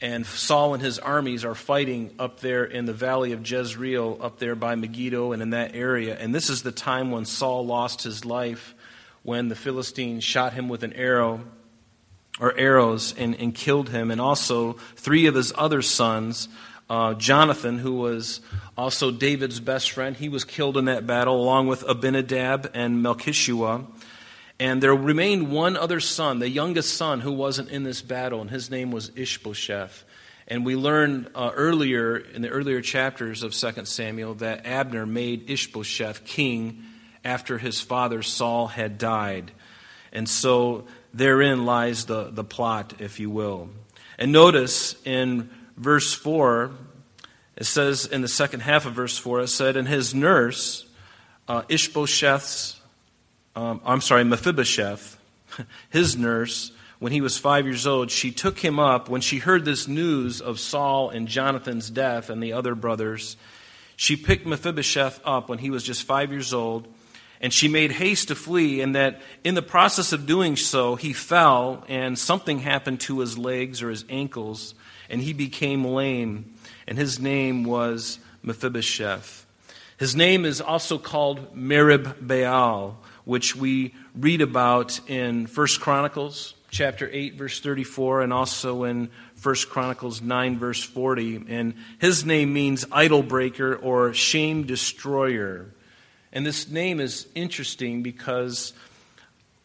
and 0.02 0.26
Saul 0.26 0.74
and 0.74 0.82
his 0.82 0.98
armies 0.98 1.44
are 1.44 1.54
fighting 1.54 2.10
up 2.18 2.40
there 2.40 2.64
in 2.64 2.86
the 2.86 2.92
valley 2.92 3.30
of 3.30 3.48
Jezreel, 3.48 4.18
up 4.20 4.40
there 4.40 4.56
by 4.56 4.74
Megiddo 4.74 5.30
and 5.30 5.40
in 5.40 5.50
that 5.50 5.76
area. 5.76 6.18
And 6.18 6.34
this 6.34 6.50
is 6.50 6.64
the 6.64 6.72
time 6.72 7.12
when 7.12 7.24
Saul 7.24 7.64
lost 7.64 8.02
his 8.02 8.24
life, 8.24 8.74
when 9.22 9.48
the 9.48 9.54
Philistines 9.54 10.24
shot 10.24 10.54
him 10.54 10.68
with 10.68 10.82
an 10.82 10.92
arrow 10.94 11.42
or 12.40 12.52
arrows 12.58 13.14
and, 13.16 13.36
and 13.36 13.54
killed 13.54 13.90
him. 13.90 14.10
And 14.10 14.20
also, 14.20 14.72
three 14.96 15.26
of 15.26 15.36
his 15.36 15.52
other 15.56 15.82
sons, 15.82 16.48
uh, 16.90 17.14
Jonathan, 17.14 17.78
who 17.78 17.94
was 17.94 18.40
also 18.76 19.12
David's 19.12 19.60
best 19.60 19.92
friend, 19.92 20.16
he 20.16 20.28
was 20.28 20.44
killed 20.44 20.76
in 20.76 20.86
that 20.86 21.06
battle, 21.06 21.40
along 21.40 21.68
with 21.68 21.84
Abinadab 21.88 22.72
and 22.74 23.04
Melchishua. 23.04 23.86
And 24.62 24.80
there 24.80 24.94
remained 24.94 25.50
one 25.50 25.76
other 25.76 25.98
son, 25.98 26.38
the 26.38 26.48
youngest 26.48 26.94
son, 26.94 27.18
who 27.18 27.32
wasn't 27.32 27.70
in 27.70 27.82
this 27.82 28.00
battle, 28.00 28.40
and 28.40 28.48
his 28.48 28.70
name 28.70 28.92
was 28.92 29.10
Ishbosheth. 29.16 30.04
And 30.46 30.64
we 30.64 30.76
learned 30.76 31.30
uh, 31.34 31.50
earlier, 31.52 32.16
in 32.16 32.42
the 32.42 32.48
earlier 32.48 32.80
chapters 32.80 33.42
of 33.42 33.54
2 33.54 33.84
Samuel, 33.86 34.34
that 34.34 34.64
Abner 34.64 35.04
made 35.04 35.50
Ishbosheth 35.50 36.24
king 36.24 36.84
after 37.24 37.58
his 37.58 37.80
father 37.80 38.22
Saul 38.22 38.68
had 38.68 38.98
died. 38.98 39.50
And 40.12 40.28
so 40.28 40.86
therein 41.12 41.66
lies 41.66 42.04
the, 42.04 42.30
the 42.30 42.44
plot, 42.44 43.00
if 43.00 43.18
you 43.18 43.30
will. 43.30 43.68
And 44.16 44.30
notice 44.30 44.94
in 45.04 45.50
verse 45.76 46.14
4, 46.14 46.70
it 47.56 47.64
says 47.64 48.06
in 48.06 48.20
the 48.20 48.28
second 48.28 48.60
half 48.60 48.86
of 48.86 48.92
verse 48.92 49.18
4, 49.18 49.40
it 49.40 49.48
said, 49.48 49.76
And 49.76 49.88
his 49.88 50.14
nurse, 50.14 50.86
uh, 51.48 51.62
Ishbosheth's 51.68 52.78
um, 53.54 53.80
I'm 53.84 54.00
sorry, 54.00 54.24
Mephibosheth, 54.24 55.18
his 55.90 56.16
nurse, 56.16 56.72
when 56.98 57.12
he 57.12 57.20
was 57.20 57.36
five 57.36 57.66
years 57.66 57.86
old, 57.86 58.10
she 58.10 58.30
took 58.30 58.58
him 58.60 58.78
up. 58.78 59.08
When 59.08 59.20
she 59.20 59.38
heard 59.38 59.64
this 59.64 59.88
news 59.88 60.40
of 60.40 60.60
Saul 60.60 61.10
and 61.10 61.26
Jonathan's 61.26 61.90
death 61.90 62.30
and 62.30 62.42
the 62.42 62.52
other 62.52 62.74
brothers, 62.74 63.36
she 63.96 64.16
picked 64.16 64.46
Mephibosheth 64.46 65.20
up 65.24 65.48
when 65.48 65.58
he 65.58 65.68
was 65.68 65.82
just 65.82 66.04
five 66.04 66.30
years 66.30 66.54
old, 66.54 66.86
and 67.40 67.52
she 67.52 67.66
made 67.66 67.90
haste 67.90 68.28
to 68.28 68.36
flee. 68.36 68.80
And 68.80 68.94
that 68.94 69.20
in 69.42 69.54
the 69.54 69.62
process 69.62 70.12
of 70.12 70.26
doing 70.26 70.56
so, 70.56 70.94
he 70.94 71.12
fell, 71.12 71.84
and 71.88 72.16
something 72.18 72.60
happened 72.60 73.00
to 73.00 73.18
his 73.18 73.36
legs 73.36 73.82
or 73.82 73.90
his 73.90 74.04
ankles, 74.08 74.74
and 75.10 75.20
he 75.20 75.32
became 75.32 75.84
lame. 75.84 76.54
And 76.86 76.96
his 76.96 77.18
name 77.18 77.64
was 77.64 78.18
Mephibosheth. 78.42 79.44
His 79.98 80.16
name 80.16 80.44
is 80.44 80.60
also 80.60 80.98
called 80.98 81.54
Merib 81.54 82.26
Baal 82.26 82.96
which 83.24 83.54
we 83.56 83.94
read 84.14 84.40
about 84.40 85.00
in 85.08 85.46
1 85.46 85.66
Chronicles 85.80 86.54
chapter 86.70 87.08
8 87.12 87.34
verse 87.34 87.60
34 87.60 88.22
and 88.22 88.32
also 88.32 88.84
in 88.84 89.10
1 89.42 89.54
Chronicles 89.68 90.22
9 90.22 90.58
verse 90.58 90.82
40 90.82 91.44
and 91.48 91.74
his 91.98 92.24
name 92.24 92.52
means 92.52 92.86
idol 92.90 93.22
breaker 93.22 93.74
or 93.76 94.14
shame 94.14 94.64
destroyer. 94.64 95.66
And 96.32 96.46
this 96.46 96.68
name 96.68 96.98
is 96.98 97.28
interesting 97.34 98.02
because 98.02 98.72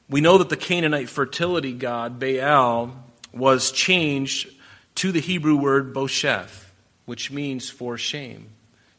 we 0.09 0.21
know 0.21 0.37
that 0.37 0.49
the 0.49 0.57
Canaanite 0.57 1.09
fertility 1.09 1.73
god 1.73 2.19
Baal 2.19 2.91
was 3.33 3.71
changed 3.71 4.49
to 4.95 5.11
the 5.11 5.19
Hebrew 5.21 5.55
word 5.55 5.93
bosheth, 5.93 6.71
which 7.05 7.31
means 7.31 7.69
for 7.69 7.97
shame. 7.97 8.49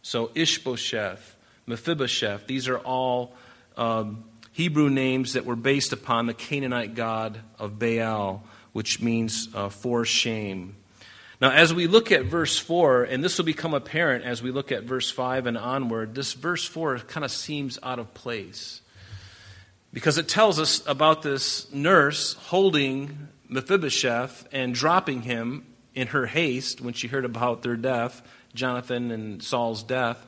So 0.03 0.31
Ishbosheth, 0.35 1.37
Mephibosheth, 1.67 2.47
these 2.47 2.69
are 2.69 2.79
all 2.79 3.35
um, 3.77 4.25
Hebrew 4.59 4.91
names 4.91 5.35
that 5.35 5.45
were 5.45 5.55
based 5.55 5.93
upon 5.93 6.27
the 6.27 6.35
Canaanite 6.35 6.97
god 6.97 7.39
of 7.61 7.79
Baal, 7.79 8.43
which 8.73 9.01
means 9.01 9.47
uh, 9.55 9.69
for 9.69 10.05
shame. 10.05 10.75
Now, 11.41 11.53
as 11.53 11.73
we 11.73 11.87
look 11.87 12.11
at 12.11 12.25
verse 12.25 12.59
4, 12.59 13.05
and 13.05 13.23
this 13.23 13.39
will 13.39 13.45
become 13.45 13.73
apparent 13.73 14.25
as 14.25 14.43
we 14.43 14.51
look 14.51 14.73
at 14.73 14.83
verse 14.83 15.13
5 15.13 15.47
and 15.47 15.57
onward, 15.57 16.17
this 16.17 16.33
verse 16.33 16.65
4 16.65 16.99
kind 17.07 17.25
of 17.25 17.31
seems 17.31 17.79
out 17.85 18.01
of 18.01 18.13
place. 18.15 18.81
Because 19.93 20.19
it 20.19 20.27
tells 20.27 20.59
us 20.59 20.85
about 20.89 21.23
this 21.23 21.73
nurse 21.73 22.33
holding 22.33 23.29
Mephibosheth 23.49 24.49
and 24.51 24.75
dropping 24.75 25.23
him 25.23 25.67
in 25.95 26.09
her 26.09 26.27
haste 26.27 26.81
when 26.81 26.95
she 26.95 27.07
heard 27.07 27.25
about 27.25 27.63
their 27.63 27.77
death, 27.77 28.23
Jonathan 28.57 29.13
and 29.13 29.41
Saul's 29.41 29.85
death. 29.85 30.27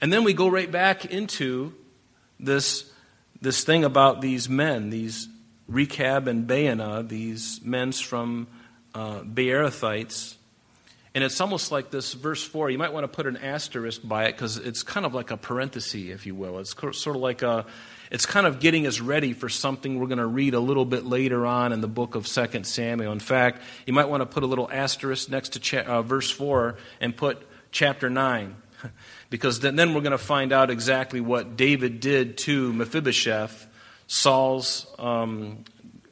And 0.00 0.12
then 0.12 0.22
we 0.22 0.32
go 0.32 0.46
right 0.46 0.70
back 0.70 1.06
into 1.06 1.74
this 2.38 2.92
this 3.46 3.62
thing 3.62 3.84
about 3.84 4.20
these 4.20 4.48
men, 4.48 4.90
these 4.90 5.28
Rechab 5.68 6.26
and 6.26 6.48
Baanah, 6.48 7.08
these 7.08 7.60
men 7.62 7.92
from 7.92 8.48
uh. 8.92 9.22
And 11.14 11.24
it's 11.24 11.40
almost 11.40 11.70
like 11.70 11.92
this 11.92 12.12
verse 12.14 12.42
4. 12.42 12.70
You 12.70 12.78
might 12.78 12.92
want 12.92 13.04
to 13.04 13.08
put 13.08 13.28
an 13.28 13.36
asterisk 13.36 14.00
by 14.02 14.24
it 14.24 14.32
because 14.32 14.56
it's 14.56 14.82
kind 14.82 15.06
of 15.06 15.14
like 15.14 15.30
a 15.30 15.36
parenthesis, 15.36 16.10
if 16.10 16.26
you 16.26 16.34
will. 16.34 16.58
It's 16.58 16.74
sort 16.74 17.14
of 17.14 17.22
like 17.22 17.42
a, 17.42 17.66
it's 18.10 18.26
kind 18.26 18.48
of 18.48 18.58
getting 18.58 18.84
us 18.84 18.98
ready 18.98 19.32
for 19.32 19.48
something 19.48 20.00
we're 20.00 20.08
going 20.08 20.18
to 20.18 20.26
read 20.26 20.54
a 20.54 20.60
little 20.60 20.84
bit 20.84 21.06
later 21.06 21.46
on 21.46 21.72
in 21.72 21.80
the 21.80 21.86
book 21.86 22.16
of 22.16 22.26
2 22.26 22.64
Samuel. 22.64 23.12
In 23.12 23.20
fact, 23.20 23.62
you 23.86 23.92
might 23.92 24.08
want 24.08 24.22
to 24.22 24.26
put 24.26 24.42
a 24.42 24.46
little 24.46 24.68
asterisk 24.72 25.30
next 25.30 25.50
to 25.50 25.60
cha- 25.60 25.82
uh, 25.82 26.02
verse 26.02 26.32
4 26.32 26.78
and 27.00 27.16
put 27.16 27.46
chapter 27.70 28.10
9 28.10 28.56
because 29.30 29.60
then, 29.60 29.76
we're 29.94 30.00
going 30.00 30.12
to 30.12 30.18
find 30.18 30.52
out 30.52 30.70
exactly 30.70 31.20
what 31.20 31.56
David 31.56 32.00
did 32.00 32.38
to 32.38 32.72
Mephibosheth, 32.72 33.66
Saul's 34.06 34.86
um, 34.98 35.64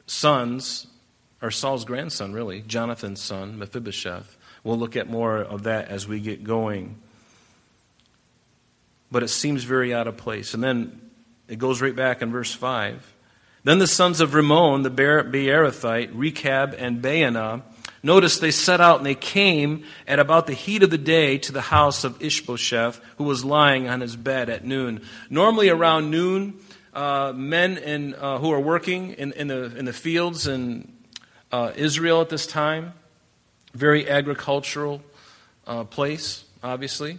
sons, 0.07 0.87
or 1.41 1.51
Saul's 1.51 1.85
grandson, 1.85 2.33
really, 2.33 2.61
Jonathan's 2.61 3.21
son, 3.21 3.57
Mephibosheth. 3.57 4.37
We'll 4.63 4.77
look 4.77 4.95
at 4.95 5.09
more 5.09 5.37
of 5.37 5.63
that 5.63 5.89
as 5.89 6.07
we 6.07 6.19
get 6.19 6.43
going. 6.43 6.97
But 9.11 9.23
it 9.23 9.27
seems 9.27 9.63
very 9.63 9.93
out 9.93 10.07
of 10.07 10.17
place. 10.17 10.53
And 10.53 10.63
then 10.63 11.01
it 11.47 11.59
goes 11.59 11.81
right 11.81 11.95
back 11.95 12.21
in 12.21 12.31
verse 12.31 12.53
5. 12.53 13.13
Then 13.63 13.79
the 13.79 13.87
sons 13.87 14.21
of 14.21 14.33
Rimmon, 14.33 14.83
the 14.83 14.91
Beerothite, 14.91 16.11
Rechab, 16.13 16.75
and 16.77 17.01
Baanah, 17.01 17.63
Notice 18.05 18.37
they 18.37 18.51
set 18.51 18.81
out 18.81 18.97
and 18.97 19.05
they 19.07 19.15
came 19.15 19.83
at 20.07 20.19
about 20.19 20.45
the 20.45 20.53
heat 20.53 20.83
of 20.83 20.91
the 20.91 20.97
day 20.99 21.39
to 21.39 21.51
the 21.51 21.59
house 21.59 22.03
of 22.03 22.21
Ishbosheth, 22.21 23.01
who 23.17 23.23
was 23.23 23.43
lying 23.43 23.89
on 23.89 24.01
his 24.01 24.15
bed 24.15 24.47
at 24.47 24.63
noon. 24.63 25.01
Normally 25.31 25.69
around 25.69 26.11
noon, 26.11 26.59
uh, 26.93 27.33
men 27.35 27.79
in, 27.79 28.13
uh, 28.13 28.37
who 28.37 28.51
are 28.51 28.59
working 28.59 29.13
in, 29.13 29.31
in, 29.31 29.47
the, 29.47 29.75
in 29.75 29.85
the 29.85 29.91
fields 29.91 30.45
in 30.45 30.93
uh, 31.51 31.71
Israel 31.75 32.21
at 32.21 32.29
this 32.29 32.45
time, 32.45 32.93
very 33.73 34.07
agricultural 34.07 35.01
uh, 35.65 35.83
place, 35.83 36.45
obviously. 36.61 37.17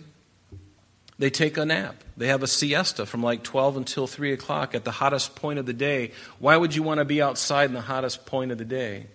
They 1.18 1.30
take 1.30 1.56
a 1.56 1.64
nap. 1.64 2.04
They 2.16 2.28
have 2.28 2.44
a 2.44 2.46
siesta 2.46 3.06
from 3.06 3.24
like 3.24 3.42
12 3.42 3.76
until 3.76 4.06
3 4.06 4.32
o'clock 4.32 4.72
at 4.76 4.84
the 4.84 4.92
hottest 4.92 5.34
point 5.34 5.58
of 5.58 5.66
the 5.66 5.72
day. 5.72 6.12
Why 6.38 6.56
would 6.56 6.76
you 6.76 6.84
want 6.84 6.98
to 6.98 7.04
be 7.04 7.20
outside 7.20 7.64
in 7.64 7.74
the 7.74 7.80
hottest 7.80 8.24
point 8.24 8.52
of 8.52 8.58
the 8.58 8.64
day? 8.64 9.06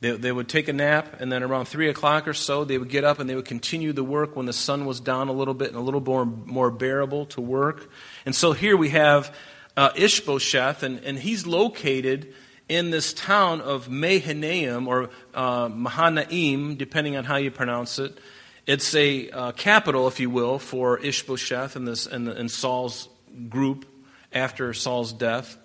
They, 0.00 0.10
they 0.10 0.30
would 0.30 0.48
take 0.48 0.68
a 0.68 0.72
nap, 0.74 1.20
and 1.20 1.32
then 1.32 1.42
around 1.42 1.66
3 1.66 1.88
o'clock 1.88 2.28
or 2.28 2.34
so, 2.34 2.64
they 2.64 2.76
would 2.76 2.90
get 2.90 3.04
up 3.04 3.18
and 3.18 3.30
they 3.30 3.34
would 3.34 3.46
continue 3.46 3.92
the 3.92 4.04
work 4.04 4.36
when 4.36 4.44
the 4.44 4.52
sun 4.52 4.84
was 4.84 5.00
down 5.00 5.28
a 5.28 5.32
little 5.32 5.54
bit 5.54 5.68
and 5.68 5.76
a 5.76 5.80
little 5.80 6.02
more, 6.02 6.26
more 6.26 6.70
bearable 6.70 7.26
to 7.26 7.40
work. 7.40 7.90
And 8.26 8.34
so 8.34 8.52
here 8.52 8.76
we 8.76 8.90
have 8.90 9.34
uh, 9.76 9.90
Ishbosheth, 9.96 10.82
and, 10.82 11.02
and 11.02 11.18
he's 11.18 11.46
located 11.46 12.34
in 12.68 12.90
this 12.90 13.12
town 13.12 13.60
of 13.60 13.88
Mahanaim 13.88 14.88
or 14.88 15.10
uh, 15.34 15.70
Mahanaim, 15.72 16.76
depending 16.76 17.16
on 17.16 17.24
how 17.24 17.36
you 17.36 17.50
pronounce 17.50 17.98
it. 17.98 18.18
It's 18.66 18.94
a 18.94 19.30
uh, 19.30 19.52
capital, 19.52 20.08
if 20.08 20.18
you 20.18 20.28
will, 20.28 20.58
for 20.58 20.98
Ishbosheth 20.98 21.76
and, 21.76 21.86
this, 21.86 22.06
and, 22.06 22.28
and 22.28 22.50
Saul's 22.50 23.08
group 23.48 23.86
after 24.32 24.74
Saul's 24.74 25.12
death. 25.12 25.56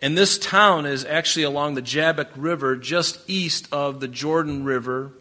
And 0.00 0.16
this 0.16 0.38
town 0.38 0.84
is 0.84 1.04
actually 1.04 1.44
along 1.44 1.74
the 1.74 1.82
Jabbok 1.82 2.28
River, 2.36 2.76
just 2.76 3.18
east 3.28 3.68
of 3.72 4.00
the 4.00 4.08
Jordan 4.08 4.64
River. 4.64 5.12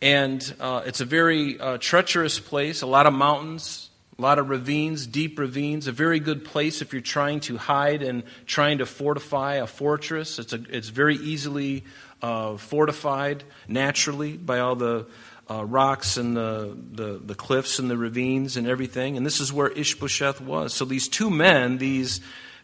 And 0.00 0.54
uh, 0.58 0.82
it's 0.86 1.00
a 1.00 1.04
very 1.04 1.60
uh, 1.60 1.78
treacherous 1.78 2.40
place, 2.40 2.82
a 2.82 2.86
lot 2.86 3.06
of 3.06 3.12
mountains, 3.12 3.90
a 4.18 4.22
lot 4.22 4.38
of 4.38 4.48
ravines, 4.48 5.06
deep 5.06 5.38
ravines, 5.38 5.86
a 5.86 5.92
very 5.92 6.20
good 6.20 6.44
place 6.44 6.80
if 6.80 6.92
you're 6.92 7.02
trying 7.02 7.40
to 7.40 7.58
hide 7.58 8.02
and 8.02 8.22
trying 8.46 8.78
to 8.78 8.86
fortify 8.86 9.56
a 9.56 9.66
fortress. 9.66 10.38
It's, 10.38 10.52
a, 10.52 10.62
it's 10.68 10.88
very 10.88 11.16
easily 11.16 11.84
uh, 12.22 12.56
fortified 12.56 13.44
naturally 13.68 14.36
by 14.36 14.60
all 14.60 14.76
the 14.76 15.06
uh, 15.50 15.64
rocks 15.64 16.16
and 16.16 16.36
the, 16.36 16.76
the, 16.92 17.20
the 17.22 17.34
cliffs 17.34 17.78
and 17.78 17.90
the 17.90 17.98
ravines 17.98 18.56
and 18.56 18.66
everything. 18.66 19.16
And 19.16 19.26
this 19.26 19.40
is 19.40 19.52
where 19.52 19.68
Ishbosheth 19.68 20.40
was. 20.40 20.72
So 20.72 20.84
these 20.84 21.08
two 21.08 21.28
men, 21.28 21.78
these 21.78 22.20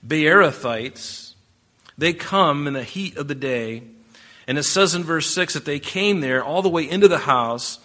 Beerothites, 0.07 1.35
they 1.99 2.13
come 2.13 2.67
in 2.67 2.75
the 2.75 2.85
heat 2.85 3.17
of 3.17 3.29
the 3.29 3.35
day. 3.35 3.83
And 4.47 4.59
it 4.59 4.65
says 4.65 4.95
in 4.95 5.05
verse 5.05 5.29
6 5.29 5.55
that 5.55 5.65
they 5.65 5.79
came 5.79 6.21
there 6.21 6.43
all 6.43 6.63
the 6.63 6.69
way 6.69 6.89
into 6.89 7.09
the 7.09 7.19
house 7.19 7.79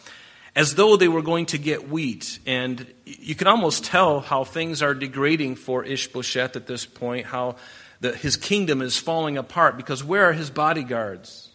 as 0.55 0.75
though 0.75 0.95
they 0.95 1.07
were 1.07 1.21
going 1.21 1.45
to 1.47 1.57
get 1.57 1.89
wheat. 1.89 2.39
And 2.45 2.87
you 3.05 3.35
can 3.35 3.47
almost 3.47 3.83
tell 3.83 4.21
how 4.21 4.45
things 4.45 4.81
are 4.81 4.93
degrading 4.93 5.55
for 5.55 5.83
Ishbosheth 5.83 6.55
at 6.55 6.65
this 6.65 6.85
point, 6.85 7.27
how 7.27 7.57
the, 7.99 8.15
his 8.15 8.37
kingdom 8.37 8.81
is 8.81 8.97
falling 8.97 9.37
apart, 9.37 9.77
because 9.77 10.03
where 10.03 10.29
are 10.29 10.33
his 10.33 10.49
bodyguards? 10.49 11.49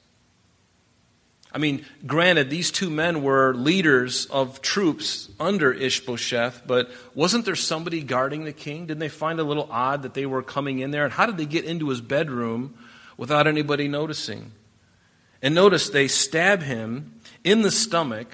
I 1.52 1.59
mean, 1.59 1.85
granted, 2.07 2.49
these 2.49 2.71
two 2.71 2.90
men 2.90 3.23
were 3.23 3.54
leaders 3.54 4.26
of 4.26 4.62
troops 4.62 5.28
under 5.40 5.73
Ishbosheth, 5.73 6.62
but 6.66 6.90
wasn't 7.14 7.45
there 7.45 7.57
somebody 7.57 8.02
guarding 8.02 8.45
the 8.45 8.52
king? 8.52 8.87
Didn't 8.87 9.00
they 9.00 9.09
find 9.09 9.40
a 9.40 9.45
little 9.45 9.69
odd 9.71 10.02
that 10.02 10.14
they 10.14 10.26
were 10.26 10.42
coming 10.42 10.78
in 10.78 10.92
there? 10.92 11.04
And 11.04 11.12
how 11.12 11.26
did 11.26 11.37
they 11.37 11.47
get 11.47 11.64
into 11.64 11.88
his 11.88 12.00
bedroom 12.00 12.78
without 13.16 13.49
anybody 13.49 13.88
noticing? 13.88 14.52
And 15.42 15.54
notice 15.54 15.88
they 15.88 16.07
stab 16.07 16.62
him 16.62 17.14
in 17.42 17.62
the 17.62 17.71
stomach 17.71 18.28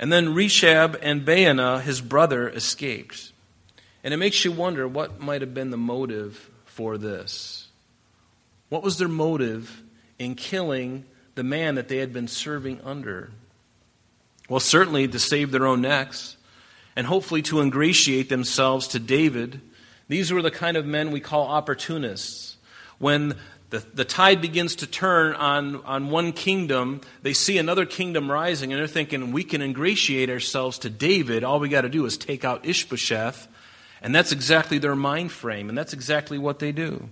and 0.00 0.10
then 0.10 0.32
Rechab 0.32 0.98
and 1.02 1.26
Baanah, 1.26 1.82
his 1.82 2.00
brother, 2.00 2.48
escaped. 2.48 3.32
And 4.02 4.14
it 4.14 4.16
makes 4.16 4.46
you 4.46 4.50
wonder 4.50 4.88
what 4.88 5.20
might 5.20 5.42
have 5.42 5.52
been 5.52 5.68
the 5.68 5.76
motive 5.76 6.50
for 6.64 6.96
this. 6.96 7.68
What 8.70 8.82
was 8.82 8.96
their 8.96 9.08
motive 9.08 9.82
in 10.18 10.36
killing 10.36 11.04
the 11.34 11.42
man 11.42 11.74
that 11.76 11.88
they 11.88 11.98
had 11.98 12.12
been 12.12 12.28
serving 12.28 12.80
under? 12.84 13.30
Well, 14.48 14.60
certainly 14.60 15.06
to 15.08 15.18
save 15.18 15.50
their 15.50 15.66
own 15.66 15.80
necks 15.80 16.36
and 16.96 17.06
hopefully 17.06 17.42
to 17.42 17.60
ingratiate 17.60 18.28
themselves 18.28 18.88
to 18.88 18.98
David. 18.98 19.60
These 20.08 20.32
were 20.32 20.42
the 20.42 20.50
kind 20.50 20.76
of 20.76 20.84
men 20.84 21.10
we 21.12 21.20
call 21.20 21.46
opportunists. 21.46 22.56
When 22.98 23.36
the, 23.70 23.78
the 23.94 24.04
tide 24.04 24.40
begins 24.40 24.74
to 24.76 24.86
turn 24.86 25.34
on, 25.34 25.76
on 25.84 26.10
one 26.10 26.32
kingdom. 26.32 27.00
They 27.22 27.32
see 27.32 27.56
another 27.56 27.86
kingdom 27.86 28.30
rising, 28.30 28.72
and 28.72 28.80
they're 28.80 28.88
thinking, 28.88 29.30
we 29.30 29.44
can 29.44 29.62
ingratiate 29.62 30.28
ourselves 30.28 30.78
to 30.80 30.90
David. 30.90 31.44
All 31.44 31.60
we 31.60 31.68
got 31.68 31.82
to 31.82 31.88
do 31.88 32.04
is 32.04 32.18
take 32.18 32.44
out 32.44 32.66
Ishbosheth. 32.66 33.46
And 34.02 34.14
that's 34.14 34.32
exactly 34.32 34.78
their 34.78 34.96
mind 34.96 35.30
frame, 35.30 35.68
and 35.68 35.78
that's 35.78 35.92
exactly 35.92 36.36
what 36.36 36.58
they 36.58 36.72
do. 36.72 37.08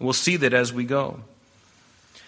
We'll 0.00 0.12
see 0.12 0.36
that 0.38 0.52
as 0.52 0.72
we 0.72 0.84
go. 0.84 1.20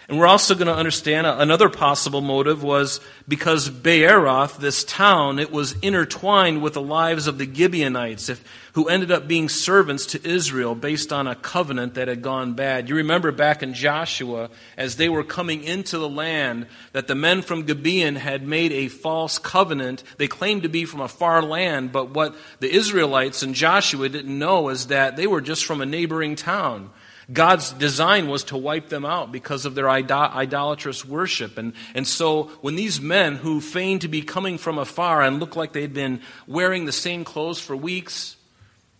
And 0.08 0.20
we're 0.20 0.28
also 0.28 0.54
going 0.54 0.68
to 0.68 0.74
understand 0.74 1.26
another 1.26 1.68
possible 1.68 2.20
motive 2.20 2.62
was 2.62 3.00
because 3.26 3.68
Beeroth, 3.68 4.58
this 4.58 4.84
town, 4.84 5.40
it 5.40 5.50
was 5.50 5.72
intertwined 5.82 6.62
with 6.62 6.74
the 6.74 6.80
lives 6.80 7.26
of 7.26 7.38
the 7.38 7.52
Gibeonites, 7.52 8.28
if, 8.28 8.44
who 8.74 8.86
ended 8.86 9.10
up 9.10 9.26
being 9.26 9.48
servants 9.48 10.06
to 10.06 10.24
Israel 10.24 10.76
based 10.76 11.12
on 11.12 11.26
a 11.26 11.34
covenant 11.34 11.94
that 11.94 12.06
had 12.06 12.22
gone 12.22 12.54
bad. 12.54 12.88
You 12.88 12.94
remember 12.94 13.32
back 13.32 13.64
in 13.64 13.74
Joshua, 13.74 14.48
as 14.76 14.94
they 14.94 15.08
were 15.08 15.24
coming 15.24 15.64
into 15.64 15.98
the 15.98 16.08
land, 16.08 16.68
that 16.92 17.08
the 17.08 17.16
men 17.16 17.42
from 17.42 17.64
Gibeon 17.64 18.14
had 18.14 18.46
made 18.46 18.70
a 18.70 18.86
false 18.86 19.38
covenant. 19.38 20.04
They 20.18 20.28
claimed 20.28 20.62
to 20.62 20.68
be 20.68 20.84
from 20.84 21.00
a 21.00 21.08
far 21.08 21.42
land, 21.42 21.90
but 21.90 22.10
what 22.10 22.36
the 22.60 22.72
Israelites 22.72 23.42
and 23.42 23.56
Joshua 23.56 24.08
didn't 24.08 24.38
know 24.38 24.68
is 24.68 24.86
that 24.86 25.16
they 25.16 25.26
were 25.26 25.40
just 25.40 25.64
from 25.64 25.80
a 25.80 25.86
neighboring 25.86 26.36
town. 26.36 26.90
God's 27.32 27.72
design 27.72 28.28
was 28.28 28.44
to 28.44 28.56
wipe 28.56 28.88
them 28.88 29.04
out 29.04 29.32
because 29.32 29.64
of 29.64 29.74
their 29.74 29.90
idolatrous 29.90 31.04
worship. 31.04 31.58
And, 31.58 31.72
and 31.92 32.06
so 32.06 32.44
when 32.60 32.76
these 32.76 33.00
men 33.00 33.36
who 33.36 33.60
feigned 33.60 34.02
to 34.02 34.08
be 34.08 34.22
coming 34.22 34.58
from 34.58 34.78
afar 34.78 35.22
and 35.22 35.40
looked 35.40 35.56
like 35.56 35.72
they'd 35.72 35.92
been 35.92 36.20
wearing 36.46 36.84
the 36.84 36.92
same 36.92 37.24
clothes 37.24 37.58
for 37.58 37.74
weeks 37.76 38.36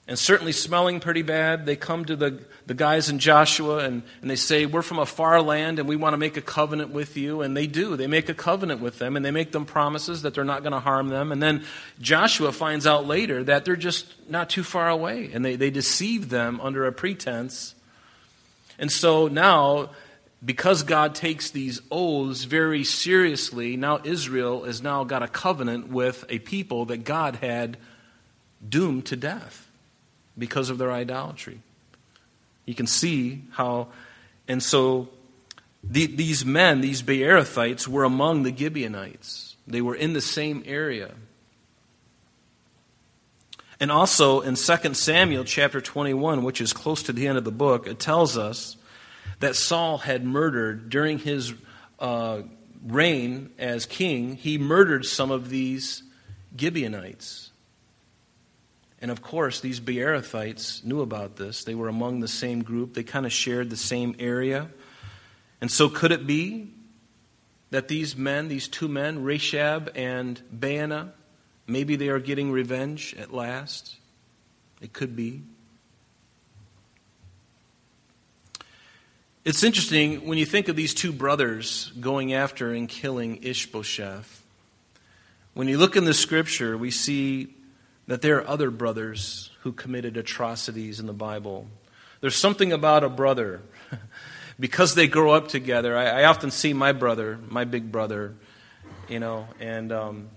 and 0.09 0.19
certainly 0.19 0.51
smelling 0.51 0.99
pretty 0.99 1.23
bad, 1.23 1.67
they 1.67 1.77
come 1.77 2.05
to 2.05 2.17
the, 2.17 2.41
the 2.67 2.75
guys 2.75 3.09
in 3.09 3.21
Joshua 3.21 3.79
and, 3.79 4.03
and 4.21 4.29
they 4.29 4.37
say, 4.37 4.67
We're 4.67 4.83
from 4.83 4.99
a 4.99 5.07
far 5.07 5.41
land 5.41 5.79
and 5.79 5.89
we 5.89 5.95
want 5.95 6.15
to 6.15 6.19
make 6.19 6.37
a 6.37 6.43
covenant 6.43 6.91
with 6.91 7.17
you. 7.17 7.43
And 7.43 7.57
they 7.57 7.69
do. 7.69 7.97
They 7.97 8.09
make 8.09 8.29
a 8.29 8.35
covenant 8.35 8.81
with 8.81 8.99
them 8.99 9.15
and 9.15 9.25
they 9.25 9.31
make 9.31 9.53
them 9.53 9.67
promises 9.67 10.23
that 10.23 10.35
they're 10.35 10.45
not 10.45 10.63
going 10.65 10.73
to 10.73 10.81
harm 10.81 11.11
them. 11.11 11.31
And 11.31 11.41
then 11.41 11.65
Joshua 12.01 12.51
finds 12.51 12.89
out 12.89 13.07
later 13.07 13.45
that 13.45 13.65
they're 13.65 13.77
just 13.77 14.13
not 14.29 14.51
too 14.51 14.65
far 14.65 14.89
away 14.89 15.31
and 15.33 15.45
they, 15.45 15.55
they 15.55 15.71
deceive 15.71 16.29
them 16.29 16.61
under 16.61 16.87
a 16.87 16.93
pretense 16.93 17.76
and 18.79 18.91
so 18.91 19.29
now, 19.29 19.91
because 20.45 20.83
God 20.83 21.15
takes 21.15 21.51
these 21.51 21.81
oaths 21.91 22.45
very 22.45 22.85
seriously, 22.85 23.77
now 23.77 24.01
Israel 24.05 24.65
has 24.65 24.83
now 24.83 25.05
got 25.05 25.23
a 25.23 25.29
covenant 25.29 25.89
with 25.89 26.25
a 26.29 26.39
people 26.41 26.85
that 26.87 27.05
God 27.05 27.37
had 27.37 27.79
doomed 28.67 29.07
to 29.07 29.17
death 29.17 29.67
because 30.39 30.71
of 30.71 30.79
their 30.79 30.93
idolatry. 30.93 31.61
You 32.67 32.75
can 32.75 32.87
see 32.87 33.43
how, 33.53 33.89
and 34.49 34.63
so 34.63 35.09
the, 35.83 36.07
these 36.07 36.45
men, 36.45 36.81
these 36.81 37.03
Beerothites, 37.03 37.89
were 37.89 38.05
among 38.05 38.43
the 38.43 38.55
Gibeonites. 38.55 39.57
They 39.67 39.81
were 39.81 39.95
in 39.95 40.13
the 40.13 40.21
same 40.21 40.63
area. 40.67 41.13
And 43.79 43.91
also 43.91 44.41
in 44.41 44.55
2 44.55 44.95
Samuel 44.95 45.45
chapter 45.45 45.81
21, 45.81 46.43
which 46.43 46.61
is 46.61 46.73
close 46.73 47.03
to 47.05 47.13
the 47.13 47.27
end 47.27 47.37
of 47.37 47.45
the 47.45 47.53
book, 47.53 47.87
it 47.87 47.99
tells 47.99 48.39
us 48.39 48.77
that 49.41 49.55
Saul 49.55 49.99
had 49.99 50.25
murdered 50.25 50.89
during 50.89 51.19
his 51.19 51.53
uh, 51.99 52.43
reign 52.87 53.51
as 53.59 53.85
king, 53.87 54.37
he 54.37 54.59
murdered 54.59 55.05
some 55.05 55.31
of 55.31 55.51
these 55.51 56.03
Gibeonites. 56.59 57.51
And 59.01 59.11
of 59.11 59.23
course, 59.23 59.61
these 59.61 59.79
Beerothites 59.79 60.83
knew 60.85 61.03
about 61.03 61.37
this. 61.37 61.65
They 61.65 61.75
were 61.75 61.89
among 61.89 62.21
the 62.21 62.29
same 62.29 62.63
group, 62.63 62.95
they 62.95 63.03
kind 63.03 63.27
of 63.27 63.33
shared 63.33 63.71
the 63.71 63.77
same 63.77 64.17
area. 64.19 64.69
And 65.61 65.71
so, 65.71 65.89
could 65.89 66.13
it 66.13 66.27
be 66.27 66.71
that 67.71 67.89
these 67.89 68.17
men, 68.17 68.49
these 68.49 68.69
two 68.69 68.89
men, 68.89 69.23
Rechab 69.23 69.91
and 69.95 70.41
Baanah, 70.55 71.11
Maybe 71.67 71.97
they 71.97 72.09
are 72.09 72.21
getting 72.21 72.53
revenge 72.53 73.15
at 73.19 73.33
last. 73.33 73.97
It 74.81 74.93
could 74.93 75.17
be. 75.17 75.43
It's 79.45 79.63
interesting 79.63 80.27
when 80.27 80.39
you 80.39 80.47
think 80.47 80.69
of 80.69 80.77
these 80.77 80.93
two 80.93 81.13
brothers 81.13 81.93
going 82.01 82.33
after 82.33 82.73
and 82.73 82.89
killing 82.89 83.43
Ishbosheth. 83.43 84.43
When 85.55 85.69
you 85.69 85.79
look 85.79 85.97
in 85.97 86.05
the 86.05 86.15
scripture, 86.15 86.77
we 86.77 86.91
see 86.91 87.55
that 88.07 88.23
there 88.23 88.39
are 88.39 88.49
other 88.49 88.71
brothers 88.71 89.51
who 89.61 89.73
committed 89.73 90.17
atrocities 90.17 91.01
in 91.01 91.07
the 91.07 91.13
Bible. 91.13 91.67
There's 92.21 92.37
something 92.37 92.73
about 92.73 93.05
a 93.05 93.09
brother. 93.09 93.63
because 94.59 94.95
they 94.95 95.07
grow 95.07 95.33
up 95.33 95.49
together, 95.49 95.97
I, 95.97 96.23
I, 96.23 96.25
often 96.25 96.51
see 96.51 96.73
my 96.73 96.93
brother, 96.93 97.39
my 97.49 97.65
big 97.65 97.93
brother, 97.93 98.35
you 99.09 99.21
know, 99.21 99.49
and 99.61 99.93
um, 99.93 100.29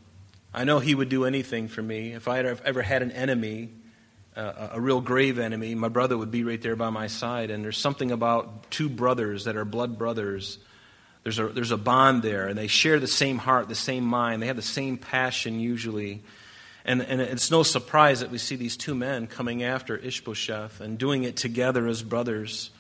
I 0.54 0.64
know 0.64 0.80
he 0.80 0.96
would 0.96 1.10
do 1.10 1.26
anything 1.26 1.68
for 1.68 1.82
me. 1.82 2.14
If 2.14 2.28
I 2.28 2.38
had 2.38 2.46
ever 2.66 2.82
had 2.82 3.02
an 3.02 3.12
enemy, 3.12 3.70
uh, 4.36 4.70
a 4.72 4.82
real 4.82 5.02
grave 5.02 5.38
enemy, 5.38 5.76
my 5.76 5.90
brother 5.90 6.18
would 6.18 6.32
be 6.32 6.44
right 6.44 6.62
there 6.62 6.76
by 6.76 6.90
my 6.90 7.08
side. 7.08 7.52
And 7.52 7.64
there's 7.64 7.78
something 7.78 8.12
about 8.12 8.72
two 8.72 8.90
brothers 8.90 9.46
that 9.46 9.56
are 9.56 9.66
blood 9.66 9.98
brothers. 9.98 10.58
There's 11.24 11.38
a, 11.38 11.48
there's 11.48 11.72
a 11.72 11.78
bond 11.78 12.24
there, 12.24 12.48
and 12.48 12.58
they 12.58 12.68
share 12.68 13.00
the 13.00 13.08
same 13.08 13.38
heart, 13.38 13.68
the 13.68 13.76
same 13.76 14.04
mind. 14.04 14.42
They 14.42 14.48
have 14.48 14.56
the 14.56 14.62
same 14.62 14.98
passion 14.98 15.60
usually. 15.60 16.24
And, 16.86 17.02
and 17.02 17.22
it's 17.22 17.52
no 17.52 17.62
surprise 17.62 18.22
that 18.22 18.32
we 18.32 18.38
see 18.38 18.56
these 18.56 18.78
two 18.78 18.96
men 18.96 19.28
coming 19.28 19.62
after 19.62 19.98
Ishbosheth 19.98 20.82
and 20.82 20.98
doing 20.98 21.24
it 21.24 21.36
together 21.36 21.88
as 21.88 22.02
brothers. 22.02 22.72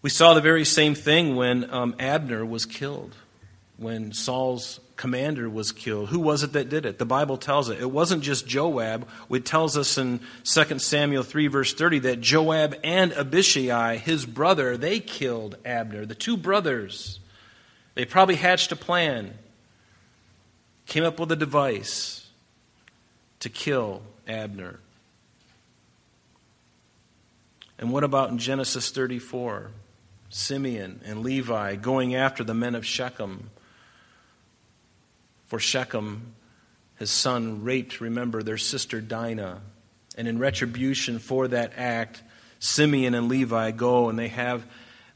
We 0.00 0.10
saw 0.10 0.34
the 0.34 0.40
very 0.40 0.64
same 0.64 0.94
thing 0.94 1.34
when 1.36 1.70
um, 1.70 1.94
Abner 1.98 2.46
was 2.46 2.64
killed, 2.64 3.14
when 3.76 4.12
Saul's 4.12 4.80
commander 4.96 5.50
was 5.50 5.72
killed. 5.72 6.08
Who 6.10 6.20
was 6.20 6.42
it 6.42 6.52
that 6.52 6.68
did 6.68 6.86
it? 6.86 6.98
The 6.98 7.06
Bible 7.06 7.36
tells 7.36 7.68
it. 7.68 7.80
It 7.80 7.90
wasn't 7.90 8.22
just 8.22 8.46
Joab. 8.46 9.08
It 9.30 9.44
tells 9.44 9.76
us 9.76 9.98
in 9.98 10.20
2 10.44 10.78
Samuel 10.78 11.24
3, 11.24 11.48
verse 11.48 11.74
30, 11.74 12.00
that 12.00 12.20
Joab 12.20 12.76
and 12.84 13.12
Abishai, 13.12 13.96
his 13.96 14.24
brother, 14.26 14.76
they 14.76 15.00
killed 15.00 15.56
Abner. 15.64 16.06
The 16.06 16.14
two 16.14 16.36
brothers. 16.36 17.18
They 17.94 18.04
probably 18.04 18.36
hatched 18.36 18.72
a 18.72 18.76
plan, 18.76 19.34
came 20.86 21.04
up 21.04 21.18
with 21.18 21.30
a 21.32 21.36
device 21.36 22.28
to 23.40 23.48
kill 23.48 24.02
Abner. 24.26 24.78
And 27.78 27.92
what 27.92 28.04
about 28.04 28.30
in 28.30 28.38
Genesis 28.38 28.90
34? 28.90 29.70
Simeon 30.30 31.00
and 31.04 31.22
Levi 31.22 31.76
going 31.76 32.14
after 32.14 32.42
the 32.42 32.54
men 32.54 32.74
of 32.74 32.84
Shechem. 32.84 33.50
For 35.54 35.60
Shechem, 35.60 36.34
his 36.96 37.12
son, 37.12 37.62
raped, 37.62 38.00
remember, 38.00 38.42
their 38.42 38.58
sister 38.58 39.00
Dinah. 39.00 39.60
And 40.18 40.26
in 40.26 40.40
retribution 40.40 41.20
for 41.20 41.46
that 41.46 41.74
act, 41.76 42.20
Simeon 42.58 43.14
and 43.14 43.28
Levi 43.28 43.70
go 43.70 44.08
and 44.08 44.18
they 44.18 44.26
have 44.26 44.66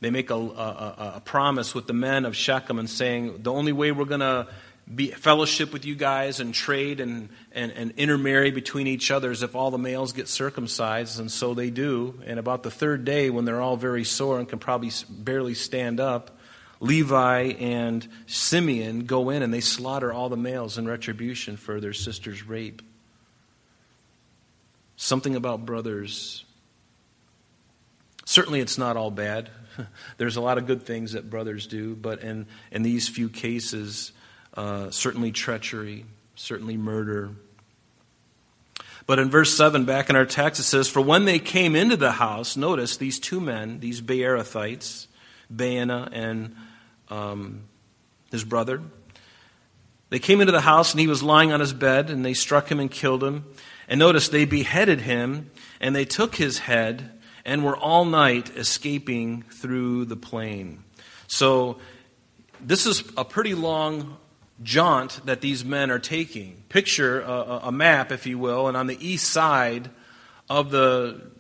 they 0.01 0.11
make 0.11 0.31
a, 0.31 0.37
a, 0.37 1.13
a 1.17 1.23
promise 1.25 1.75
with 1.75 1.89
the 1.89 1.93
men 1.93 2.25
of 2.25 2.37
Shechem 2.37 2.79
and 2.79 2.89
saying, 2.89 3.43
the 3.43 3.53
only 3.53 3.73
way 3.73 3.91
we're 3.91 4.05
going 4.05 4.21
to 4.21 4.47
be 4.95 5.11
fellowship 5.11 5.73
with 5.73 5.85
you 5.85 5.97
guys 5.97 6.39
and 6.39 6.55
trade 6.55 7.01
and, 7.01 7.31
and, 7.51 7.73
and 7.73 7.91
intermarry 7.97 8.53
between 8.53 8.87
each 8.87 9.11
other 9.11 9.33
is 9.33 9.43
if 9.43 9.57
all 9.57 9.73
the 9.73 9.77
males 9.77 10.13
get 10.13 10.29
circumcised, 10.29 11.19
and 11.19 11.33
so 11.33 11.53
they 11.53 11.71
do. 11.71 12.15
And 12.27 12.39
about 12.39 12.63
the 12.63 12.71
third 12.71 13.05
day, 13.05 13.29
when 13.29 13.45
they're 13.45 13.61
all 13.61 13.77
very 13.77 14.05
sore 14.05 14.39
and 14.39 14.49
can 14.49 14.61
probably 14.61 14.93
barely 15.11 15.55
stand 15.55 15.99
up, 15.99 16.38
Levi 16.81 17.55
and 17.59 18.07
Simeon 18.27 19.05
go 19.05 19.31
in 19.31 19.43
and 19.43 19.53
they 19.53 19.61
slaughter 19.61 20.13
all 20.13 20.29
the 20.29 20.37
males 20.37 20.79
in 20.79 20.87
retribution 20.87 21.57
for 21.57 21.81
their 21.81 21.93
sister's 21.93 22.47
rape. 22.47 22.83
Something 24.97 25.37
about 25.37 25.65
brothers. 25.65 26.45
Certainly, 28.25 28.61
it's 28.61 28.79
not 28.79 28.97
all 28.97 29.11
bad. 29.11 29.49
There's 30.19 30.37
a 30.37 30.41
lot 30.41 30.59
of 30.59 30.67
good 30.67 30.83
things 30.83 31.13
that 31.13 31.31
brothers 31.31 31.67
do, 31.67 31.95
but 31.95 32.23
in, 32.23 32.47
in 32.71 32.83
these 32.83 33.09
few 33.09 33.29
cases, 33.29 34.13
uh, 34.55 34.91
certainly 34.91 35.33
treachery, 35.33 36.05
certainly 36.35 36.77
murder. 36.77 37.31
But 39.07 39.19
in 39.19 39.31
verse 39.31 39.57
7, 39.57 39.85
back 39.85 40.11
in 40.11 40.17
our 40.17 40.27
text, 40.27 40.61
it 40.61 40.65
says, 40.65 40.89
For 40.89 41.01
when 41.01 41.25
they 41.25 41.39
came 41.39 41.75
into 41.75 41.97
the 41.97 42.13
house, 42.13 42.57
notice 42.57 42.97
these 42.97 43.19
two 43.19 43.41
men, 43.41 43.81
these 43.81 44.03
Beerothites, 44.03 45.07
Baanah 45.53 46.11
and 46.13 46.55
um, 47.11 47.65
his 48.31 48.45
brother, 48.45 48.83
they 50.11 50.19
came 50.19 50.41
into 50.41 50.53
the 50.53 50.63
house 50.63 50.93
and 50.93 51.01
he 51.01 51.07
was 51.07 51.23
lying 51.23 51.53
on 51.53 51.61
his 51.61 51.73
bed 51.73 52.11
and 52.11 52.25
they 52.25 52.35
struck 52.35 52.71
him 52.71 52.81
and 52.81 52.91
killed 52.91 53.23
him. 53.23 53.45
And 53.89 53.99
notice 53.99 54.29
they 54.29 54.45
beheaded 54.45 55.03
him 55.03 55.51
and 55.81 55.95
they 55.95 56.05
took 56.05 56.37
his 56.37 56.61
head 56.61 57.13
and 57.45 57.65
were 57.65 57.77
all 57.77 58.05
night 58.05 58.55
escaping 58.57 59.43
through 59.51 60.07
the 60.07 60.17
plain. 60.17 60.85
So 61.27 61.79
this 62.61 62.87
is 62.87 63.05
a 63.17 63.25
pretty 63.25 63.55
long 63.55 64.17
jaunt 64.63 65.25
that 65.25 65.41
these 65.41 65.65
men 65.65 65.91
are 65.91 65.99
taking. 65.99 66.63
Picture 66.69 67.21
a, 67.21 67.61
a, 67.65 67.73
map, 67.73 68.11
if 68.11 68.27
you 68.27 68.39
will, 68.39 68.69
and 68.69 68.77
on 68.77 68.87
the 68.87 69.07
east 69.07 69.31
side 69.31 69.91
of 70.51 70.71
the 70.71 71.31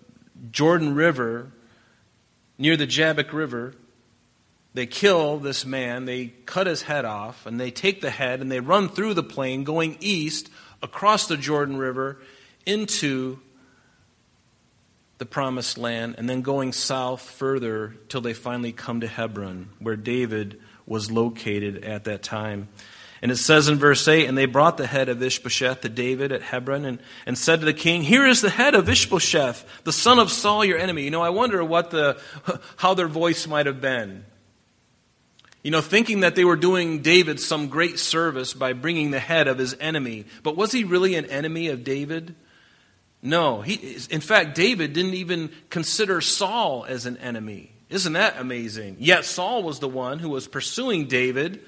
Jordan 0.50 0.94
River, 0.94 1.52
near 2.58 2.76
the 2.76 2.86
Jabbok 2.86 3.32
River, 3.32 3.74
they 4.74 4.86
kill 4.86 5.38
this 5.38 5.64
man, 5.64 6.04
they 6.04 6.26
cut 6.46 6.66
his 6.66 6.82
head 6.82 7.04
off, 7.04 7.46
and 7.46 7.58
they 7.58 7.70
take 7.70 8.00
the 8.00 8.10
head 8.10 8.40
and 8.40 8.50
they 8.50 8.60
run 8.60 8.88
through 8.88 9.14
the 9.14 9.22
plain, 9.22 9.64
going 9.64 9.96
east 10.00 10.50
across 10.82 11.26
the 11.26 11.36
Jordan 11.36 11.76
River 11.76 12.18
into 12.66 13.38
the 15.18 15.26
promised 15.26 15.78
land, 15.78 16.14
and 16.16 16.28
then 16.30 16.42
going 16.42 16.72
south 16.72 17.22
further 17.22 17.96
till 18.08 18.20
they 18.20 18.32
finally 18.32 18.72
come 18.72 19.00
to 19.00 19.08
Hebron, 19.08 19.70
where 19.80 19.96
David 19.96 20.60
was 20.86 21.10
located 21.10 21.84
at 21.84 22.04
that 22.04 22.22
time. 22.22 22.68
And 23.20 23.32
it 23.32 23.36
says 23.36 23.68
in 23.68 23.78
verse 23.78 24.06
8, 24.06 24.26
And 24.26 24.38
they 24.38 24.46
brought 24.46 24.76
the 24.76 24.86
head 24.86 25.08
of 25.08 25.20
Ishbosheth 25.20 25.80
to 25.80 25.88
David 25.88 26.30
at 26.30 26.42
Hebron 26.42 26.84
and, 26.84 27.00
and 27.26 27.36
said 27.36 27.60
to 27.60 27.66
the 27.66 27.72
king, 27.72 28.02
Here 28.02 28.26
is 28.26 28.42
the 28.42 28.50
head 28.50 28.76
of 28.76 28.88
Ishbosheth, 28.88 29.82
the 29.82 29.92
son 29.92 30.20
of 30.20 30.30
Saul, 30.30 30.64
your 30.64 30.78
enemy. 30.78 31.02
You 31.02 31.10
know, 31.10 31.22
I 31.22 31.30
wonder 31.30 31.64
what 31.64 31.90
the, 31.90 32.20
how 32.76 32.94
their 32.94 33.08
voice 33.08 33.48
might 33.48 33.66
have 33.66 33.80
been. 33.80 34.24
You 35.68 35.72
know, 35.72 35.82
thinking 35.82 36.20
that 36.20 36.34
they 36.34 36.46
were 36.46 36.56
doing 36.56 37.02
David 37.02 37.38
some 37.38 37.68
great 37.68 37.98
service 37.98 38.54
by 38.54 38.72
bringing 38.72 39.10
the 39.10 39.20
head 39.20 39.48
of 39.48 39.58
his 39.58 39.76
enemy. 39.78 40.24
But 40.42 40.56
was 40.56 40.72
he 40.72 40.84
really 40.84 41.14
an 41.14 41.26
enemy 41.26 41.68
of 41.68 41.84
David? 41.84 42.34
No. 43.20 43.60
He, 43.60 43.98
in 44.08 44.22
fact, 44.22 44.54
David 44.54 44.94
didn't 44.94 45.12
even 45.12 45.50
consider 45.68 46.22
Saul 46.22 46.86
as 46.88 47.04
an 47.04 47.18
enemy. 47.18 47.70
Isn't 47.90 48.14
that 48.14 48.38
amazing? 48.38 48.96
Yet 48.98 49.26
Saul 49.26 49.62
was 49.62 49.78
the 49.78 49.88
one 49.90 50.20
who 50.20 50.30
was 50.30 50.48
pursuing 50.48 51.04
David 51.04 51.60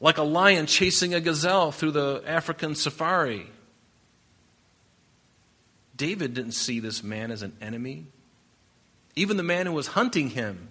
like 0.00 0.16
a 0.16 0.22
lion 0.22 0.64
chasing 0.64 1.12
a 1.12 1.20
gazelle 1.20 1.70
through 1.70 1.90
the 1.90 2.22
African 2.26 2.74
safari. 2.74 3.46
David 5.98 6.32
didn't 6.32 6.52
see 6.52 6.80
this 6.80 7.02
man 7.02 7.30
as 7.30 7.42
an 7.42 7.52
enemy. 7.60 8.06
Even 9.16 9.36
the 9.36 9.42
man 9.42 9.66
who 9.66 9.72
was 9.72 9.88
hunting 9.88 10.30
him, 10.30 10.70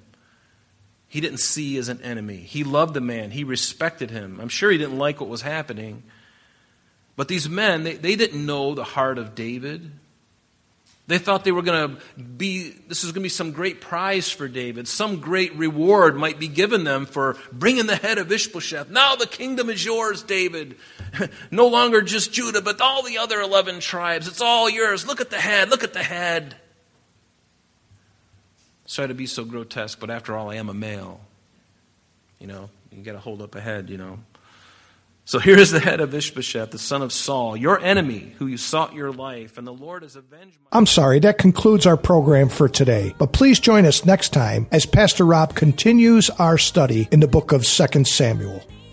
he 1.12 1.19
didn't 1.19 1.39
see 1.39 1.76
as 1.76 1.89
an 1.89 2.02
enemy. 2.04 2.38
He 2.38 2.63
loved 2.63 2.93
the 2.93 3.02
man, 3.02 3.32
he 3.32 3.43
respected 3.43 4.12
him. 4.12 4.39
I'm 4.39 4.47
sure 4.47 4.71
he 4.71 4.78
didn't 4.78 4.97
like 4.97 5.19
what 5.19 5.30
was 5.30 5.41
happening. 5.41 6.04
But 7.17 7.28
these 7.28 7.50
men, 7.50 7.84
they, 7.84 7.95
they 7.95 8.15
didn't 8.15 8.45
know 8.45 8.74
the 8.74 8.86
heart 8.86 9.17
of 9.17 9.36
David. 9.36 9.91
They 11.08 11.17
thought 11.17 11.43
they 11.43 11.52
were 11.52 11.63
going 11.63 11.97
to 11.97 12.21
be, 12.21 12.69
this 12.88 13.04
was 13.04 13.12
going 13.12 13.24
to 13.24 13.26
be 13.26 13.30
some 13.30 13.52
great 13.52 13.82
prize 13.82 14.32
for 14.32 14.47
David. 14.47 14.88
Some 14.88 15.19
great 15.19 15.54
reward 15.56 16.15
might 16.15 16.39
be 16.39 16.47
given 16.47 16.86
them 16.86 17.06
for 17.06 17.36
bringing 17.52 17.88
the 17.88 17.97
head 17.97 18.17
of 18.17 18.32
Ishbosheth. 18.32 18.89
Now 18.89 19.17
the 19.17 19.28
kingdom 19.28 19.69
is 19.69 19.84
yours, 19.84 20.24
David. 20.24 20.78
no 21.52 21.67
longer 21.67 22.02
just 22.02 22.32
Judah, 22.32 22.62
but 22.62 22.80
all 22.80 23.04
the 23.04 23.17
other 23.17 23.41
11 23.41 23.82
tribes. 23.82 24.30
It's 24.30 24.39
all 24.39 24.69
yours. 24.69 25.06
Look 25.06 25.19
at 25.19 25.30
the 25.30 25.41
head. 25.41 25.69
Look 25.69 25.84
at 25.84 25.91
the 25.91 26.04
head. 26.04 26.56
Sorry 28.91 29.08
to 29.08 29.13
be 29.13 29.25
so 29.25 29.45
grotesque, 29.45 30.01
but 30.01 30.10
after 30.10 30.36
all, 30.36 30.51
I 30.51 30.56
am 30.56 30.67
a 30.67 30.73
male. 30.73 31.21
You 32.39 32.47
know, 32.47 32.69
you 32.91 33.01
got 33.01 33.13
to 33.13 33.19
hold 33.19 33.41
up 33.41 33.56
a 33.56 33.62
head, 33.62 33.89
you 33.89 33.95
know. 33.97 34.19
So 35.23 35.39
here 35.39 35.58
is 35.58 35.71
the 35.71 35.80
head 35.80 36.01
of 36.01 36.13
Ishbosheth, 36.13 36.71
the 36.71 36.77
son 36.77 37.01
of 37.01 37.13
Saul, 37.13 37.56
your 37.56 37.80
enemy, 37.80 38.36
who 38.38 38.47
you 38.47 38.58
sought 38.58 38.93
your 38.93 39.13
life, 39.13 39.58
and 39.58 39.65
the 39.65 39.71
Lord 39.71 40.04
has 40.04 40.17
avenged. 40.17 40.58
My- 40.60 40.77
I'm 40.77 40.86
sorry, 40.86 41.19
that 41.19 41.38
concludes 41.38 41.86
our 41.86 41.95
program 41.95 42.49
for 42.49 42.67
today. 42.67 43.15
But 43.17 43.32
please 43.32 43.62
join 43.62 43.86
us 43.86 44.04
next 44.04 44.34
time 44.34 44.67
as 44.73 44.86
Pastor 44.86 45.25
Rob 45.25 45.56
continues 45.56 46.30
our 46.32 46.58
study 46.58 47.08
in 47.13 47.21
the 47.21 47.30
book 47.30 47.54
of 47.54 47.65
2 47.65 48.04
Samuel. 48.04 48.62